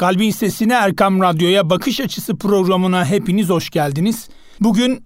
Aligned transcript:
Kalbin 0.00 0.30
Sesine 0.30 0.72
Erkam 0.72 1.20
Radyo'ya 1.20 1.70
bakış 1.70 2.00
açısı 2.00 2.36
programına 2.36 3.06
hepiniz 3.06 3.48
hoş 3.48 3.70
geldiniz. 3.70 4.28
Bugün 4.60 5.04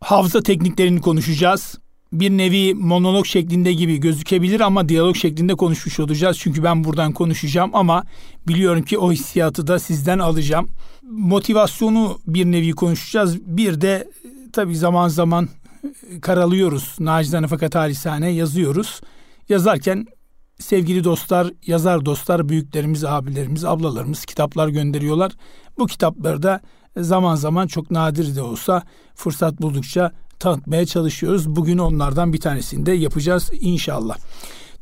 hafıza 0.00 0.42
tekniklerini 0.42 1.00
konuşacağız. 1.00 1.78
Bir 2.12 2.30
nevi 2.30 2.74
monolog 2.74 3.26
şeklinde 3.26 3.72
gibi 3.72 4.00
gözükebilir 4.00 4.60
ama 4.60 4.88
diyalog 4.88 5.16
şeklinde 5.16 5.54
konuşmuş 5.54 6.00
olacağız. 6.00 6.38
Çünkü 6.40 6.62
ben 6.64 6.84
buradan 6.84 7.12
konuşacağım 7.12 7.70
ama 7.72 8.04
biliyorum 8.48 8.82
ki 8.82 8.98
o 8.98 9.12
hissiyatı 9.12 9.66
da 9.66 9.78
sizden 9.78 10.18
alacağım. 10.18 10.68
Motivasyonu 11.02 12.18
bir 12.26 12.44
nevi 12.44 12.72
konuşacağız. 12.72 13.38
Bir 13.46 13.80
de 13.80 14.08
tabii 14.52 14.76
zaman 14.76 15.08
zaman 15.08 15.48
karalıyoruz. 16.20 16.96
Nacizane 17.00 17.46
fakat 17.46 17.74
halisane 17.74 18.30
yazıyoruz. 18.30 19.00
Yazarken 19.48 20.06
sevgili 20.60 21.04
dostlar, 21.04 21.52
yazar 21.66 22.04
dostlar, 22.04 22.48
büyüklerimiz, 22.48 23.04
abilerimiz, 23.04 23.64
ablalarımız 23.64 24.24
kitaplar 24.24 24.68
gönderiyorlar. 24.68 25.32
Bu 25.78 25.86
kitapları 25.86 26.42
da 26.42 26.60
zaman 26.96 27.34
zaman 27.34 27.66
çok 27.66 27.90
nadir 27.90 28.36
de 28.36 28.42
olsa 28.42 28.82
fırsat 29.14 29.62
buldukça 29.62 30.12
tanıtmaya 30.38 30.86
çalışıyoruz. 30.86 31.56
Bugün 31.56 31.78
onlardan 31.78 32.32
bir 32.32 32.40
tanesini 32.40 32.86
de 32.86 32.92
yapacağız 32.92 33.50
inşallah. 33.60 34.16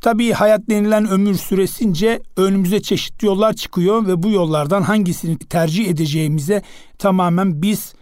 Tabii 0.01 0.31
hayat 0.31 0.61
denilen 0.69 1.07
ömür 1.09 1.35
süresince 1.35 2.21
önümüze 2.37 2.81
çeşitli 2.81 3.25
yollar 3.25 3.53
çıkıyor 3.53 4.07
ve 4.07 4.23
bu 4.23 4.29
yollardan 4.29 4.81
hangisini 4.81 5.37
tercih 5.37 5.87
edeceğimize 5.87 6.61
tamamen 6.97 7.61
biz 7.61 7.93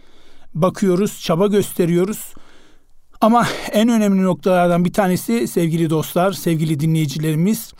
bakıyoruz, 0.54 1.20
çaba 1.20 1.46
gösteriyoruz. 1.46 2.34
Ama 3.20 3.46
en 3.72 3.88
önemli 3.88 4.22
noktalardan 4.22 4.84
bir 4.84 4.92
tanesi 4.92 5.48
sevgili 5.48 5.90
dostlar, 5.90 6.32
sevgili 6.32 6.80
dinleyicilerimiz 6.80 7.72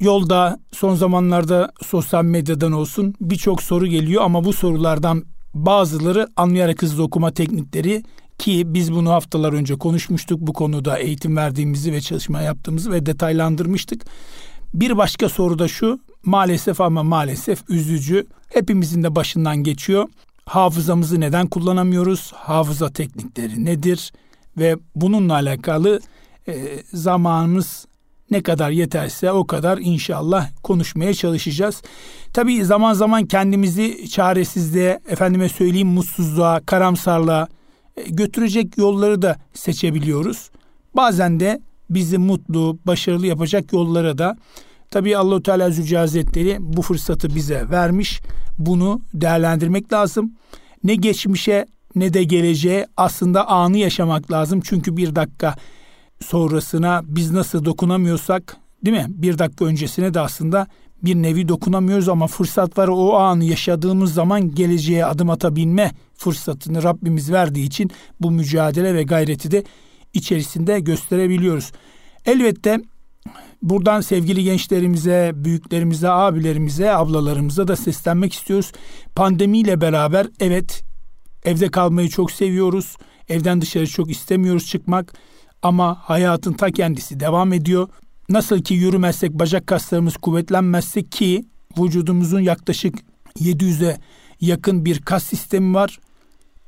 yolda 0.00 0.58
son 0.72 0.94
zamanlarda 0.94 1.72
sosyal 1.82 2.24
medyadan 2.24 2.72
olsun 2.72 3.14
birçok 3.20 3.62
soru 3.62 3.86
geliyor 3.86 4.22
ama 4.22 4.44
bu 4.44 4.52
sorulardan 4.52 5.24
bazıları 5.54 6.28
anlayarak 6.36 6.82
hızlı 6.82 7.02
okuma 7.02 7.30
teknikleri 7.30 8.02
ki 8.38 8.62
biz 8.66 8.92
bunu 8.92 9.10
haftalar 9.10 9.52
önce 9.52 9.74
konuşmuştuk 9.74 10.40
bu 10.40 10.52
konuda 10.52 10.98
eğitim 10.98 11.36
verdiğimizi 11.36 11.92
ve 11.92 12.00
çalışma 12.00 12.42
yaptığımızı 12.42 12.92
ve 12.92 13.06
detaylandırmıştık. 13.06 14.04
Bir 14.74 14.96
başka 14.96 15.28
soru 15.28 15.58
da 15.58 15.68
şu 15.68 16.00
maalesef 16.24 16.80
ama 16.80 17.02
maalesef 17.02 17.70
üzücü 17.70 18.26
hepimizin 18.48 19.02
de 19.02 19.16
başından 19.16 19.56
geçiyor. 19.56 20.08
Hafızamızı 20.46 21.20
neden 21.20 21.46
kullanamıyoruz? 21.46 22.32
Hafıza 22.32 22.92
teknikleri 22.92 23.64
nedir? 23.64 24.12
Ve 24.56 24.76
bununla 24.94 25.34
alakalı 25.34 26.00
e, 26.48 26.54
zamanımız 26.92 27.86
ne 28.30 28.42
kadar 28.42 28.70
yeterse 28.70 29.32
o 29.32 29.46
kadar 29.46 29.78
inşallah 29.78 30.50
konuşmaya 30.62 31.14
çalışacağız. 31.14 31.82
Tabii 32.32 32.64
zaman 32.64 32.92
zaman 32.92 33.26
kendimizi 33.26 34.08
çaresizliğe, 34.10 35.00
efendime 35.08 35.48
söyleyeyim 35.48 35.88
mutsuzluğa, 35.88 36.60
karamsarlığa 36.66 37.48
e, 37.96 38.02
götürecek 38.02 38.78
yolları 38.78 39.22
da 39.22 39.36
seçebiliyoruz. 39.54 40.50
Bazen 40.94 41.40
de 41.40 41.60
bizi 41.90 42.18
mutlu, 42.18 42.78
başarılı 42.86 43.26
yapacak 43.26 43.72
yollara 43.72 44.18
da 44.18 44.36
tabii 44.90 45.16
Allahu 45.16 45.42
Teala 45.42 45.70
Zülce 45.70 46.56
bu 46.60 46.82
fırsatı 46.82 47.34
bize 47.34 47.70
vermiş. 47.70 48.20
Bunu 48.58 49.00
değerlendirmek 49.14 49.92
lazım. 49.92 50.32
Ne 50.84 50.94
geçmişe 50.94 51.66
ne 51.96 52.14
de 52.14 52.24
geleceğe 52.24 52.86
aslında 52.96 53.48
anı 53.48 53.78
yaşamak 53.78 54.30
lazım. 54.30 54.60
Çünkü 54.64 54.96
bir 54.96 55.14
dakika 55.14 55.54
sonrasına 56.20 57.00
biz 57.04 57.30
nasıl 57.30 57.64
dokunamıyorsak 57.64 58.56
değil 58.84 58.96
mi? 58.96 59.06
Bir 59.08 59.38
dakika 59.38 59.64
öncesine 59.64 60.14
de 60.14 60.20
aslında 60.20 60.66
bir 61.02 61.14
nevi 61.14 61.48
dokunamıyoruz 61.48 62.08
ama 62.08 62.26
fırsat 62.26 62.78
var 62.78 62.88
o 62.88 63.16
anı 63.16 63.44
yaşadığımız 63.44 64.14
zaman 64.14 64.54
geleceğe 64.54 65.04
adım 65.04 65.30
atabilme 65.30 65.92
fırsatını 66.14 66.82
Rabbimiz 66.82 67.32
verdiği 67.32 67.66
için 67.66 67.90
bu 68.20 68.30
mücadele 68.30 68.94
ve 68.94 69.02
gayreti 69.02 69.50
de 69.50 69.64
içerisinde 70.12 70.80
gösterebiliyoruz. 70.80 71.72
Elbette 72.26 72.80
buradan 73.62 74.00
sevgili 74.00 74.44
gençlerimize, 74.44 75.32
büyüklerimize, 75.34 76.08
abilerimize, 76.08 76.92
ablalarımıza 76.92 77.68
da 77.68 77.76
seslenmek 77.76 78.32
istiyoruz. 78.32 78.72
Pandemiyle 79.14 79.80
beraber 79.80 80.26
evet 80.40 80.84
Evde 81.46 81.68
kalmayı 81.68 82.08
çok 82.08 82.30
seviyoruz. 82.30 82.96
Evden 83.28 83.60
dışarı 83.60 83.86
çok 83.86 84.10
istemiyoruz 84.10 84.66
çıkmak. 84.66 85.14
Ama 85.62 85.98
hayatın 86.00 86.52
ta 86.52 86.70
kendisi 86.70 87.20
devam 87.20 87.52
ediyor. 87.52 87.88
Nasıl 88.28 88.62
ki 88.62 88.74
yürümezsek, 88.74 89.32
bacak 89.32 89.66
kaslarımız 89.66 90.16
kuvvetlenmezse 90.16 91.02
ki 91.02 91.46
vücudumuzun 91.78 92.40
yaklaşık 92.40 92.94
700'e 93.38 93.98
yakın 94.40 94.84
bir 94.84 95.00
kas 95.00 95.24
sistemi 95.24 95.74
var. 95.74 95.98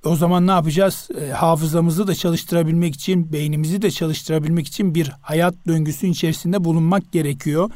O 0.05 0.17
zaman 0.17 0.47
ne 0.47 0.51
yapacağız? 0.51 1.09
E, 1.21 1.31
hafızamızı 1.31 2.07
da 2.07 2.15
çalıştırabilmek 2.15 2.95
için, 2.95 3.33
beynimizi 3.33 3.83
de 3.83 3.91
çalıştırabilmek 3.91 4.67
için 4.67 4.95
bir 4.95 5.13
hayat 5.21 5.55
döngüsü 5.67 6.07
içerisinde 6.07 6.65
bulunmak 6.65 7.13
gerekiyor. 7.13 7.71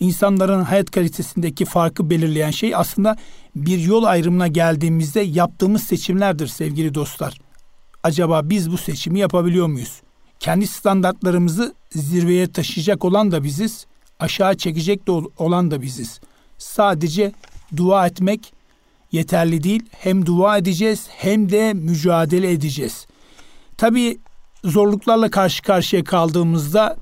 İnsanların 0.00 0.62
hayat 0.62 0.90
kalitesindeki 0.90 1.64
farkı 1.64 2.10
belirleyen 2.10 2.50
şey 2.50 2.74
aslında 2.74 3.16
bir 3.56 3.78
yol 3.78 4.04
ayrımına 4.04 4.48
geldiğimizde 4.48 5.20
yaptığımız 5.20 5.82
seçimlerdir 5.82 6.46
sevgili 6.46 6.94
dostlar. 6.94 7.38
Acaba 8.02 8.40
biz 8.44 8.72
bu 8.72 8.78
seçimi 8.78 9.18
yapabiliyor 9.18 9.66
muyuz? 9.66 10.02
Kendi 10.40 10.66
standartlarımızı 10.66 11.74
zirveye 11.90 12.52
taşıyacak 12.52 13.04
olan 13.04 13.32
da 13.32 13.44
biziz, 13.44 13.86
aşağı 14.20 14.56
çekecek 14.56 15.06
de 15.06 15.12
olan 15.38 15.70
da 15.70 15.82
biziz. 15.82 16.20
Sadece 16.58 17.32
dua 17.76 18.06
etmek 18.06 18.52
yeterli 19.12 19.62
değil. 19.62 19.82
Hem 19.90 20.26
dua 20.26 20.58
edeceğiz 20.58 21.06
hem 21.10 21.50
de 21.50 21.72
mücadele 21.74 22.52
edeceğiz. 22.52 23.06
Tabii 23.76 24.18
zorluklarla 24.64 25.30
karşı 25.30 25.62
karşıya 25.62 26.04
kaldığımızda 26.04 26.96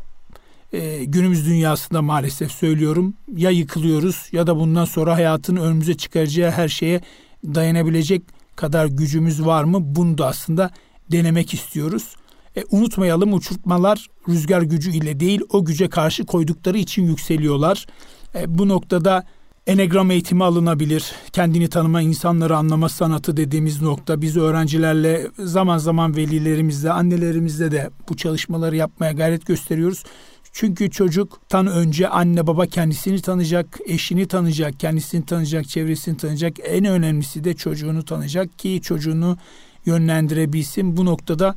e, 0.74 1.04
günümüz 1.04 1.46
dünyasında 1.46 2.02
maalesef 2.02 2.52
söylüyorum 2.52 3.14
ya 3.36 3.50
yıkılıyoruz 3.50 4.28
ya 4.32 4.46
da 4.46 4.56
bundan 4.56 4.84
sonra 4.84 5.14
hayatın 5.14 5.56
önümüze 5.56 5.94
çıkaracağı 5.94 6.50
her 6.50 6.68
şeye 6.68 7.00
dayanabilecek 7.44 8.22
kadar 8.56 8.86
gücümüz 8.86 9.46
var 9.46 9.64
mı? 9.64 9.78
Bunu 9.80 10.18
da 10.18 10.26
aslında 10.26 10.70
denemek 11.12 11.54
istiyoruz. 11.54 12.16
E, 12.56 12.64
unutmayalım 12.70 13.32
uçurtmalar 13.32 14.06
rüzgar 14.28 14.62
gücü 14.62 14.90
ile 14.90 15.20
değil 15.20 15.40
o 15.50 15.64
güce 15.64 15.88
karşı 15.88 16.26
koydukları 16.26 16.78
için 16.78 17.02
yükseliyorlar. 17.06 17.86
E, 18.34 18.58
bu 18.58 18.68
noktada 18.68 19.24
Enegram 19.66 20.10
eğitimi 20.10 20.44
alınabilir. 20.44 21.12
Kendini 21.32 21.68
tanıma, 21.68 22.00
insanları 22.00 22.56
anlama 22.56 22.88
sanatı 22.88 23.36
dediğimiz 23.36 23.82
nokta. 23.82 24.22
Biz 24.22 24.36
öğrencilerle 24.36 25.26
zaman 25.38 25.78
zaman 25.78 26.16
velilerimizle, 26.16 26.92
annelerimizle 26.92 27.70
de 27.70 27.90
bu 28.08 28.16
çalışmaları 28.16 28.76
yapmaya 28.76 29.12
gayret 29.12 29.46
gösteriyoruz. 29.46 30.04
Çünkü 30.56 30.90
çocuktan 30.90 31.66
önce 31.66 32.08
anne 32.08 32.46
baba 32.46 32.66
kendisini 32.66 33.20
tanıyacak, 33.20 33.78
eşini 33.86 34.26
tanıyacak, 34.26 34.80
kendisini 34.80 35.26
tanıyacak, 35.26 35.68
çevresini 35.68 36.16
tanıyacak. 36.16 36.56
En 36.64 36.84
önemlisi 36.84 37.44
de 37.44 37.54
çocuğunu 37.54 38.04
tanıyacak 38.04 38.58
ki 38.58 38.80
çocuğunu 38.82 39.36
yönlendirebilsin. 39.86 40.96
Bu 40.96 41.04
noktada 41.04 41.54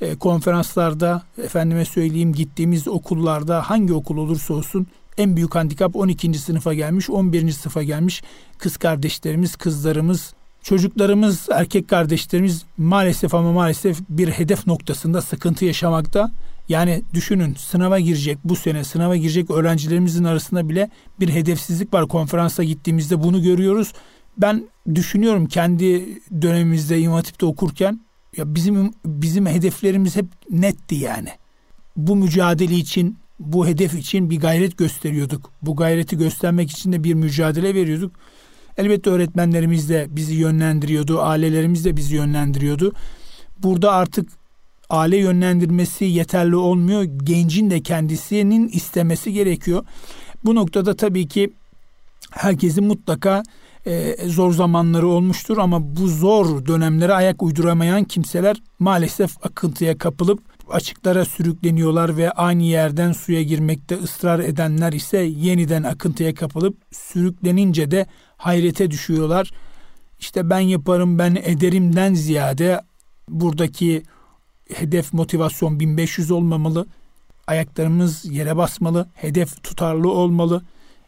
e, 0.00 0.14
konferanslarda, 0.14 1.22
efendime 1.44 1.84
söyleyeyim 1.84 2.32
gittiğimiz 2.32 2.88
okullarda 2.88 3.70
hangi 3.70 3.92
okul 3.92 4.16
olursa 4.16 4.54
olsun 4.54 4.86
en 5.18 5.36
büyük 5.36 5.54
handikap 5.54 5.96
12. 5.96 6.34
sınıfa 6.34 6.74
gelmiş, 6.74 7.10
11. 7.10 7.52
sınıfa 7.52 7.82
gelmiş 7.82 8.22
kız 8.58 8.76
kardeşlerimiz, 8.76 9.56
kızlarımız, 9.56 10.34
çocuklarımız, 10.62 11.48
erkek 11.52 11.88
kardeşlerimiz 11.88 12.64
maalesef 12.76 13.34
ama 13.34 13.52
maalesef 13.52 13.98
bir 14.08 14.28
hedef 14.28 14.66
noktasında 14.66 15.22
sıkıntı 15.22 15.64
yaşamakta. 15.64 16.30
Yani 16.68 17.02
düşünün 17.14 17.54
sınava 17.54 18.00
girecek 18.00 18.38
bu 18.44 18.56
sene 18.56 18.84
sınava 18.84 19.16
girecek 19.16 19.50
öğrencilerimizin 19.50 20.24
arasında 20.24 20.68
bile 20.68 20.90
bir 21.20 21.28
hedefsizlik 21.28 21.94
var. 21.94 22.08
Konferansa 22.08 22.64
gittiğimizde 22.64 23.22
bunu 23.22 23.42
görüyoruz. 23.42 23.92
Ben 24.38 24.68
düşünüyorum 24.94 25.46
kendi 25.46 26.18
dönemimizde 26.42 27.00
İmam 27.00 27.14
Hatip'te 27.14 27.46
okurken 27.46 28.00
ya 28.36 28.54
bizim 28.54 28.92
bizim 29.04 29.46
hedeflerimiz 29.46 30.16
hep 30.16 30.26
netti 30.50 30.94
yani. 30.94 31.28
Bu 31.96 32.16
mücadele 32.16 32.74
için 32.74 33.18
bu 33.40 33.66
hedef 33.66 33.94
için 33.94 34.30
bir 34.30 34.40
gayret 34.40 34.78
gösteriyorduk. 34.78 35.52
Bu 35.62 35.76
gayreti 35.76 36.18
göstermek 36.18 36.70
için 36.70 36.92
de 36.92 37.04
bir 37.04 37.14
mücadele 37.14 37.74
veriyorduk. 37.74 38.12
Elbette 38.76 39.10
öğretmenlerimiz 39.10 39.88
de 39.88 40.06
bizi 40.10 40.34
yönlendiriyordu, 40.34 41.22
ailelerimiz 41.22 41.84
de 41.84 41.96
bizi 41.96 42.14
yönlendiriyordu. 42.14 42.92
Burada 43.62 43.92
artık 43.92 44.37
aile 44.90 45.16
yönlendirmesi 45.16 46.04
yeterli 46.04 46.56
olmuyor. 46.56 47.02
Gencin 47.02 47.70
de 47.70 47.82
kendisinin 47.82 48.68
istemesi 48.68 49.32
gerekiyor. 49.32 49.84
Bu 50.44 50.54
noktada 50.54 50.96
tabii 50.96 51.28
ki 51.28 51.52
herkesin 52.30 52.84
mutlaka 52.84 53.42
e, 53.86 54.16
zor 54.28 54.52
zamanları 54.52 55.08
olmuştur 55.08 55.58
ama 55.58 55.96
bu 55.96 56.08
zor 56.08 56.66
dönemlere 56.66 57.14
ayak 57.14 57.42
uyduramayan 57.42 58.04
kimseler 58.04 58.56
maalesef 58.78 59.46
akıntıya 59.46 59.98
kapılıp 59.98 60.40
açıklara 60.70 61.24
sürükleniyorlar 61.24 62.16
ve 62.16 62.30
aynı 62.30 62.62
yerden 62.62 63.12
suya 63.12 63.42
girmekte 63.42 63.96
ısrar 63.96 64.38
edenler 64.38 64.92
ise 64.92 65.18
yeniden 65.18 65.82
akıntıya 65.82 66.34
kapılıp 66.34 66.76
sürüklenince 66.92 67.90
de 67.90 68.06
hayrete 68.36 68.90
düşüyorlar. 68.90 69.50
İşte 70.20 70.50
ben 70.50 70.60
yaparım, 70.60 71.18
ben 71.18 71.34
ederimden 71.34 72.14
ziyade 72.14 72.80
buradaki 73.28 74.02
hedef 74.74 75.12
motivasyon 75.12 75.80
1500 75.80 76.30
olmamalı. 76.30 76.86
Ayaklarımız 77.46 78.24
yere 78.24 78.56
basmalı, 78.56 79.08
hedef 79.14 79.62
tutarlı 79.62 80.10
olmalı. 80.10 80.62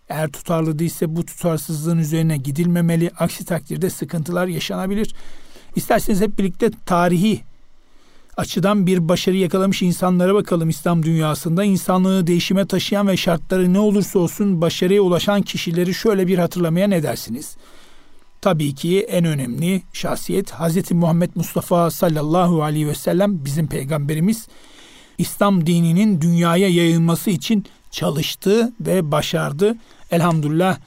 Eğer 0.08 0.28
tutarlı 0.28 0.78
değilse 0.78 1.16
bu 1.16 1.26
tutarsızlığın 1.26 1.98
üzerine 1.98 2.36
gidilmemeli. 2.36 3.10
Aksi 3.18 3.44
takdirde 3.44 3.90
sıkıntılar 3.90 4.46
yaşanabilir. 4.46 5.14
İsterseniz 5.76 6.20
hep 6.20 6.38
birlikte 6.38 6.70
tarihi 6.86 7.40
açıdan 8.36 8.86
bir 8.86 9.08
başarı 9.08 9.36
yakalamış 9.36 9.82
insanlara 9.82 10.34
bakalım 10.34 10.68
İslam 10.68 11.02
dünyasında. 11.02 11.64
insanlığı 11.64 12.26
değişime 12.26 12.66
taşıyan 12.66 13.08
ve 13.08 13.16
şartları 13.16 13.72
ne 13.72 13.78
olursa 13.78 14.18
olsun 14.18 14.60
başarıya 14.60 15.02
ulaşan 15.02 15.42
kişileri 15.42 15.94
şöyle 15.94 16.26
bir 16.26 16.38
hatırlamaya 16.38 16.88
ne 16.88 17.02
dersiniz? 17.02 17.56
Tabii 18.40 18.74
ki 18.74 19.00
en 19.00 19.24
önemli 19.24 19.82
şahsiyet 19.92 20.52
Hz. 20.52 20.92
Muhammed 20.92 21.30
Mustafa 21.34 21.90
sallallahu 21.90 22.62
aleyhi 22.62 22.88
ve 22.88 22.94
sellem 22.94 23.44
bizim 23.44 23.66
peygamberimiz. 23.66 24.48
İslam 25.18 25.66
dininin 25.66 26.20
dünyaya 26.20 26.68
yayılması 26.68 27.30
için 27.30 27.64
çalıştı 27.90 28.72
ve 28.80 29.10
başardı. 29.10 29.76
Elhamdülillah 30.10 30.78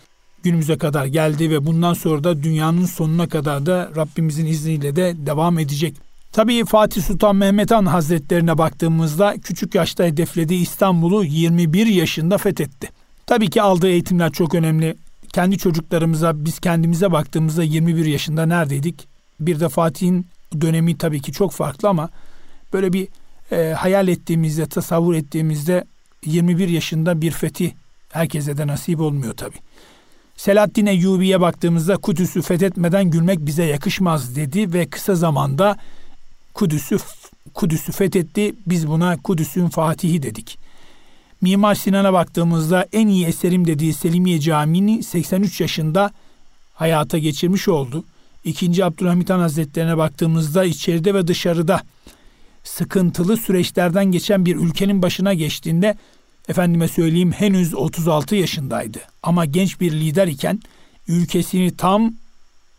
günümüze 0.44 0.78
kadar 0.78 1.06
geldi 1.06 1.50
ve 1.50 1.66
bundan 1.66 1.94
sonra 1.94 2.24
da 2.24 2.44
dünyanın 2.44 2.86
sonuna 2.86 3.30
kadar 3.30 3.66
da 3.66 3.92
Rabbimizin 3.96 4.46
izniyle 4.46 4.96
de 4.96 5.14
devam 5.18 5.60
edecek. 5.60 5.96
Tabii 6.32 6.66
Fatih 6.66 7.02
Sultan 7.02 7.36
Mehmet 7.36 7.72
Han 7.72 7.86
Hazretlerine 7.86 8.58
baktığımızda 8.58 9.36
küçük 9.44 9.76
yaşta 9.76 10.04
hedeflediği 10.04 10.62
İstanbul'u 10.62 11.24
21 11.24 11.86
yaşında 11.86 12.38
fethetti. 12.38 12.90
Tabii 13.26 13.50
ki 13.50 13.62
aldığı 13.62 13.90
eğitimler 13.90 14.32
çok 14.32 14.56
önemli. 14.56 14.96
Kendi 15.34 15.58
çocuklarımıza, 15.58 16.46
biz 16.46 16.60
kendimize 16.60 17.12
baktığımızda 17.12 17.64
21 17.64 18.06
yaşında 18.06 18.46
neredeydik? 18.46 19.08
Bir 19.40 19.60
de 19.60 19.70
Fatih'in 19.70 20.28
dönemi 20.62 20.98
tabii 20.98 21.22
ki 21.22 21.32
çok 21.32 21.52
farklı 21.52 21.90
ama 21.90 22.10
böyle 22.74 22.94
bir 22.94 23.08
e, 23.52 23.74
hayal 23.74 24.08
ettiğimizde, 24.08 24.66
tasavvur 24.66 25.14
ettiğimizde 25.14 25.84
21 26.26 26.68
yaşında 26.68 27.22
bir 27.22 27.32
fetih 27.32 27.72
herkese 28.10 28.58
de 28.58 28.68
nasip 28.68 29.00
olmuyor 29.00 29.34
tabii. 29.34 29.58
Selahaddin 30.36 30.86
Eyyubi'ye 30.86 31.42
baktığımızda 31.42 31.98
Kudüs'ü 31.98 32.42
fethetmeden 32.42 33.06
gülmek 33.06 33.40
bize 33.40 33.64
yakışmaz 33.64 34.36
dedi 34.36 34.74
ve 34.74 34.90
kısa 34.90 35.16
zamanda 35.16 35.78
Kudüs'ü 36.54 36.98
Kudüs'ü 37.54 37.92
fethetti. 37.92 38.56
Biz 38.68 38.88
buna 38.88 39.18
Kudüs'ün 39.18 39.70
Fatihi 39.70 40.24
dedik. 40.24 40.63
Mimar 41.44 41.76
Sinan'a 41.76 42.14
baktığımızda 42.14 42.88
en 42.94 43.08
iyi 43.08 43.26
eserim 43.26 43.68
dediği 43.68 43.94
Selimiye 43.94 44.40
Camii'ni 44.40 45.04
83 45.04 45.62
yaşında 45.62 46.12
hayata 46.74 47.18
geçirmiş 47.18 47.68
oldu. 47.68 48.04
İkinci 48.44 48.86
Abdülhamit 48.86 49.30
Han 49.30 49.40
Hazretlerine 49.40 49.98
baktığımızda 49.98 50.66
içeride 50.66 51.14
ve 51.14 51.28
dışarıda 51.28 51.82
sıkıntılı 52.64 53.38
süreçlerden 53.38 54.06
geçen 54.06 54.46
bir 54.46 54.56
ülkenin 54.56 55.02
başına 55.02 55.34
geçtiğinde 55.34 55.98
efendime 56.48 56.88
söyleyeyim 56.88 57.32
henüz 57.32 57.76
36 57.76 58.36
yaşındaydı. 58.36 59.00
Ama 59.24 59.46
genç 59.46 59.82
bir 59.82 59.92
lider 59.92 60.28
iken 60.28 60.60
ülkesini 61.08 61.78
tam 61.78 62.14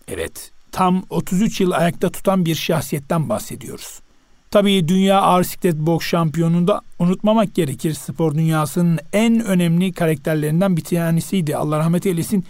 evet 0.08 0.50
tam 0.72 1.04
33 1.10 1.60
yıl 1.60 1.70
ayakta 1.70 2.10
tutan 2.10 2.44
bir 2.44 2.54
şahsiyetten 2.54 3.28
bahsediyoruz. 3.28 4.03
Tabii 4.54 4.88
dünya 4.88 5.20
ağır 5.20 5.44
siklet 5.44 5.76
boks 5.76 6.06
şampiyonunda 6.06 6.80
unutmamak 6.98 7.54
gerekir. 7.54 7.94
Spor 7.94 8.34
dünyasının 8.34 8.98
en 9.12 9.44
önemli 9.44 9.92
karakterlerinden 9.92 10.76
bir 10.76 10.84
tanesiydi. 10.84 11.56
Allah 11.56 11.78
rahmet 11.78 12.06
eylesin. 12.06 12.44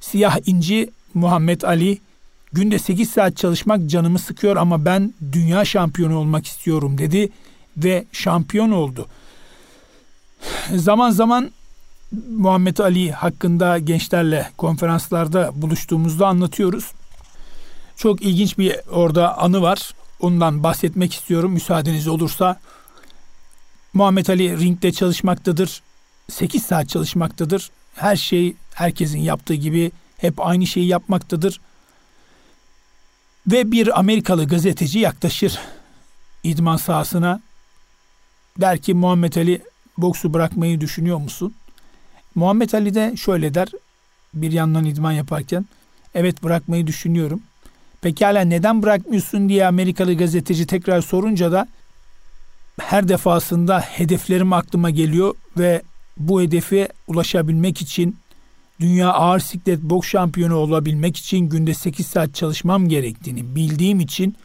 Siyah 0.00 0.38
inci 0.46 0.90
Muhammed 1.14 1.62
Ali 1.62 1.98
günde 2.52 2.78
8 2.78 3.10
saat 3.10 3.36
çalışmak 3.36 3.86
canımı 3.86 4.18
sıkıyor 4.18 4.56
ama 4.56 4.84
ben 4.84 5.14
dünya 5.32 5.64
şampiyonu 5.64 6.18
olmak 6.18 6.46
istiyorum 6.46 6.98
dedi 6.98 7.28
ve 7.76 8.04
şampiyon 8.12 8.70
oldu. 8.70 9.06
Zaman 10.74 11.10
zaman 11.10 11.50
Muhammed 12.30 12.78
Ali 12.78 13.12
hakkında 13.12 13.78
gençlerle 13.78 14.48
konferanslarda 14.56 15.50
buluştuğumuzda 15.54 16.26
anlatıyoruz. 16.26 16.92
Çok 17.96 18.22
ilginç 18.22 18.58
bir 18.58 18.76
orada 18.90 19.38
anı 19.38 19.62
var. 19.62 19.92
Ondan 20.20 20.62
bahsetmek 20.62 21.14
istiyorum 21.14 21.52
müsaadeniz 21.52 22.08
olursa. 22.08 22.60
Muhammed 23.92 24.26
Ali 24.26 24.58
ringde 24.58 24.92
çalışmaktadır. 24.92 25.82
8 26.30 26.62
saat 26.62 26.88
çalışmaktadır. 26.88 27.70
Her 27.94 28.16
şey 28.16 28.56
herkesin 28.74 29.18
yaptığı 29.18 29.54
gibi 29.54 29.92
hep 30.16 30.46
aynı 30.46 30.66
şeyi 30.66 30.86
yapmaktadır. 30.86 31.60
Ve 33.46 33.72
bir 33.72 33.98
Amerikalı 33.98 34.46
gazeteci 34.46 34.98
yaklaşır 34.98 35.58
idman 36.44 36.76
sahasına. 36.76 37.40
Der 38.60 38.78
ki 38.78 38.94
Muhammed 38.94 39.34
Ali 39.34 39.62
boksu 39.98 40.34
bırakmayı 40.34 40.80
düşünüyor 40.80 41.18
musun? 41.18 41.54
Muhammed 42.34 42.72
Ali 42.72 42.94
de 42.94 43.16
şöyle 43.16 43.54
der 43.54 43.68
bir 44.34 44.52
yandan 44.52 44.84
idman 44.84 45.12
yaparken. 45.12 45.66
Evet 46.14 46.42
bırakmayı 46.42 46.86
düşünüyorum. 46.86 47.42
Pekala 48.02 48.40
neden 48.40 48.82
bırakmıyorsun 48.82 49.48
diye 49.48 49.66
Amerikalı 49.66 50.14
gazeteci 50.14 50.66
tekrar 50.66 51.00
sorunca 51.00 51.52
da 51.52 51.68
her 52.80 53.08
defasında 53.08 53.80
hedeflerim 53.80 54.52
aklıma 54.52 54.90
geliyor 54.90 55.34
ve 55.58 55.82
bu 56.16 56.42
hedefe 56.42 56.88
ulaşabilmek 57.06 57.80
için 57.80 58.16
dünya 58.80 59.12
ağır 59.12 59.40
siklet 59.40 59.82
boks 59.82 60.08
şampiyonu 60.08 60.54
olabilmek 60.54 61.16
için 61.16 61.38
günde 61.38 61.74
8 61.74 62.06
saat 62.06 62.34
çalışmam 62.34 62.88
gerektiğini 62.88 63.54
bildiğim 63.54 64.00
için 64.00 64.36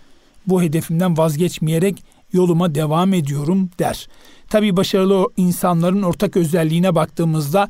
bu 0.47 0.61
hedefimden 0.61 1.17
vazgeçmeyerek 1.17 2.03
yoluma 2.33 2.75
devam 2.75 3.13
ediyorum 3.13 3.69
der. 3.79 4.07
Tabi 4.50 4.77
başarılı 4.77 5.27
insanların 5.38 6.01
ortak 6.01 6.38
özelliğine 6.38 6.95
baktığımızda 6.95 7.69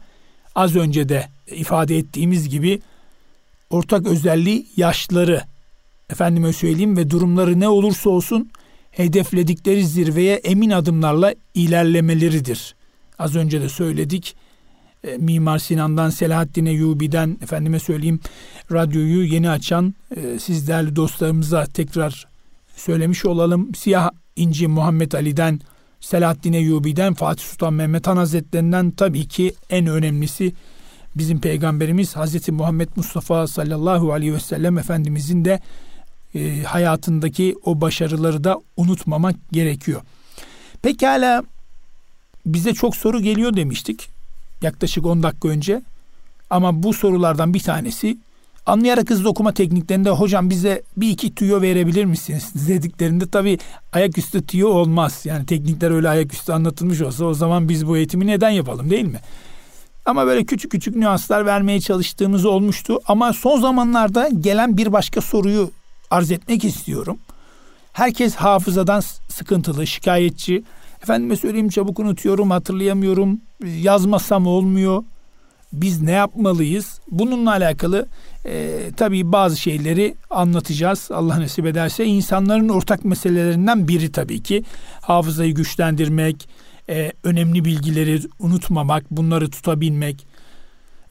az 0.56 0.76
önce 0.76 1.10
de 1.10 1.30
ifade 1.48 1.98
ettiğimiz 1.98 2.50
gibi 2.50 2.82
ortak 3.70 4.08
özelliği 4.08 4.68
yaşları 4.78 5.53
efendime 6.14 6.54
söyleyeyim 6.54 6.98
ve 6.98 7.10
durumları 7.10 7.60
ne 7.60 7.70
olursa 7.70 8.10
olsun 8.10 8.50
hedefledikleri 8.92 9.88
zirveye 9.88 10.36
emin 10.36 10.70
adımlarla 10.70 11.34
ilerlemeleridir. 11.54 12.76
Az 13.20 13.36
önce 13.36 13.62
de 13.62 13.70
söyledik. 13.70 14.36
E, 15.04 15.18
Mimar 15.18 15.60
Sinan'dan, 15.60 16.10
Selahaddin 16.10 16.66
Eyyubi'den, 16.66 17.38
efendime 17.42 17.80
söyleyeyim 17.80 18.20
radyoyu 18.72 19.24
yeni 19.24 19.50
açan 19.50 19.94
e, 20.16 20.40
siz 20.40 20.68
değerli 20.68 20.96
dostlarımıza 20.96 21.66
tekrar 21.66 22.28
söylemiş 22.76 23.26
olalım. 23.26 23.76
Siyah 23.76 24.10
İnci 24.36 24.68
Muhammed 24.68 25.12
Ali'den, 25.12 25.60
Selahaddin 26.00 26.54
Eyyubi'den, 26.54 27.14
Fatih 27.14 27.44
Sultan 27.44 27.74
Mehmet 27.74 28.08
Han 28.08 28.18
Hazretlerinden 28.18 28.92
tabii 28.92 29.28
ki 29.28 29.54
en 29.70 29.88
önemlisi 29.88 30.54
bizim 31.16 31.42
peygamberimiz 31.42 32.16
Hazreti 32.16 32.52
Muhammed 32.52 32.90
Mustafa 32.96 33.48
sallallahu 33.48 34.14
aleyhi 34.14 34.34
ve 34.34 34.40
sellem 34.40 34.78
Efendimizin 34.78 35.46
de 35.46 35.60
e, 36.36 36.64
hayatındaki 36.64 37.56
o 37.66 37.82
başarıları 37.82 38.44
da 38.44 38.60
unutmamak 38.78 39.36
gerekiyor. 39.52 40.02
Pekala 40.82 41.44
bize 42.46 42.74
çok 42.74 42.96
soru 42.96 43.22
geliyor 43.22 43.56
demiştik 43.56 44.14
yaklaşık 44.64 45.06
10 45.06 45.24
dakika 45.24 45.48
önce. 45.48 45.82
Ama 46.50 46.84
bu 46.84 46.94
sorulardan 46.94 47.54
bir 47.54 47.60
tanesi 47.60 48.18
anlayarak 48.66 49.10
hızlı 49.10 49.30
okuma 49.30 49.54
tekniklerinde 49.54 50.10
hocam 50.10 50.50
bize 50.50 50.82
bir 50.98 51.10
iki 51.10 51.36
tüyo 51.36 51.62
verebilir 51.62 52.06
misiniz 52.06 52.52
dediklerinde 52.68 53.28
tabii 53.28 53.58
ayaküstü 53.94 54.46
tüyo 54.46 54.70
olmaz. 54.70 55.22
Yani 55.26 55.46
teknikler 55.46 55.92
öyle 55.92 56.10
ayaküstü 56.10 56.52
anlatılmış 56.52 57.02
olsa 57.02 57.26
o 57.26 57.34
zaman 57.34 57.70
biz 57.70 57.88
bu 57.88 57.98
eğitimi 57.98 58.28
neden 58.28 58.50
yapalım 58.50 58.90
değil 58.90 59.06
mi? 59.06 59.20
Ama 60.06 60.26
böyle 60.26 60.44
küçük 60.44 60.72
küçük 60.72 60.96
nüanslar 60.96 61.46
vermeye 61.46 61.80
çalıştığımız 61.80 62.46
olmuştu. 62.46 63.00
Ama 63.08 63.34
son 63.34 63.62
zamanlarda 63.62 64.30
gelen 64.30 64.78
bir 64.78 64.94
başka 64.94 65.22
soruyu 65.22 65.72
arz 66.14 66.32
etmek 66.32 66.64
istiyorum. 66.64 67.20
Herkes 67.94 68.36
hafızadan 68.36 69.00
sıkıntılı, 69.30 69.88
şikayetçi. 69.88 70.64
Efendime 71.04 71.36
söyleyeyim 71.36 71.70
çabuk 71.70 72.00
unutuyorum, 72.00 72.52
hatırlayamıyorum, 72.52 73.42
yazmasam 73.64 74.48
olmuyor. 74.48 75.04
Biz 75.74 76.02
ne 76.02 76.12
yapmalıyız? 76.12 77.00
Bununla 77.12 77.52
alakalı 77.52 78.08
e, 78.46 78.80
tabii 78.98 79.32
bazı 79.32 79.58
şeyleri 79.58 80.16
anlatacağız. 80.30 81.10
Allah 81.14 81.40
nasip 81.40 81.66
ederse 81.66 82.06
insanların 82.06 82.70
ortak 82.70 83.06
meselelerinden 83.06 83.88
biri 83.88 84.12
tabii 84.12 84.44
ki 84.44 84.64
hafızayı 85.02 85.54
güçlendirmek, 85.54 86.50
e, 86.90 87.12
önemli 87.24 87.66
bilgileri 87.66 88.20
unutmamak, 88.40 89.12
bunları 89.12 89.50
tutabilmek. 89.50 90.28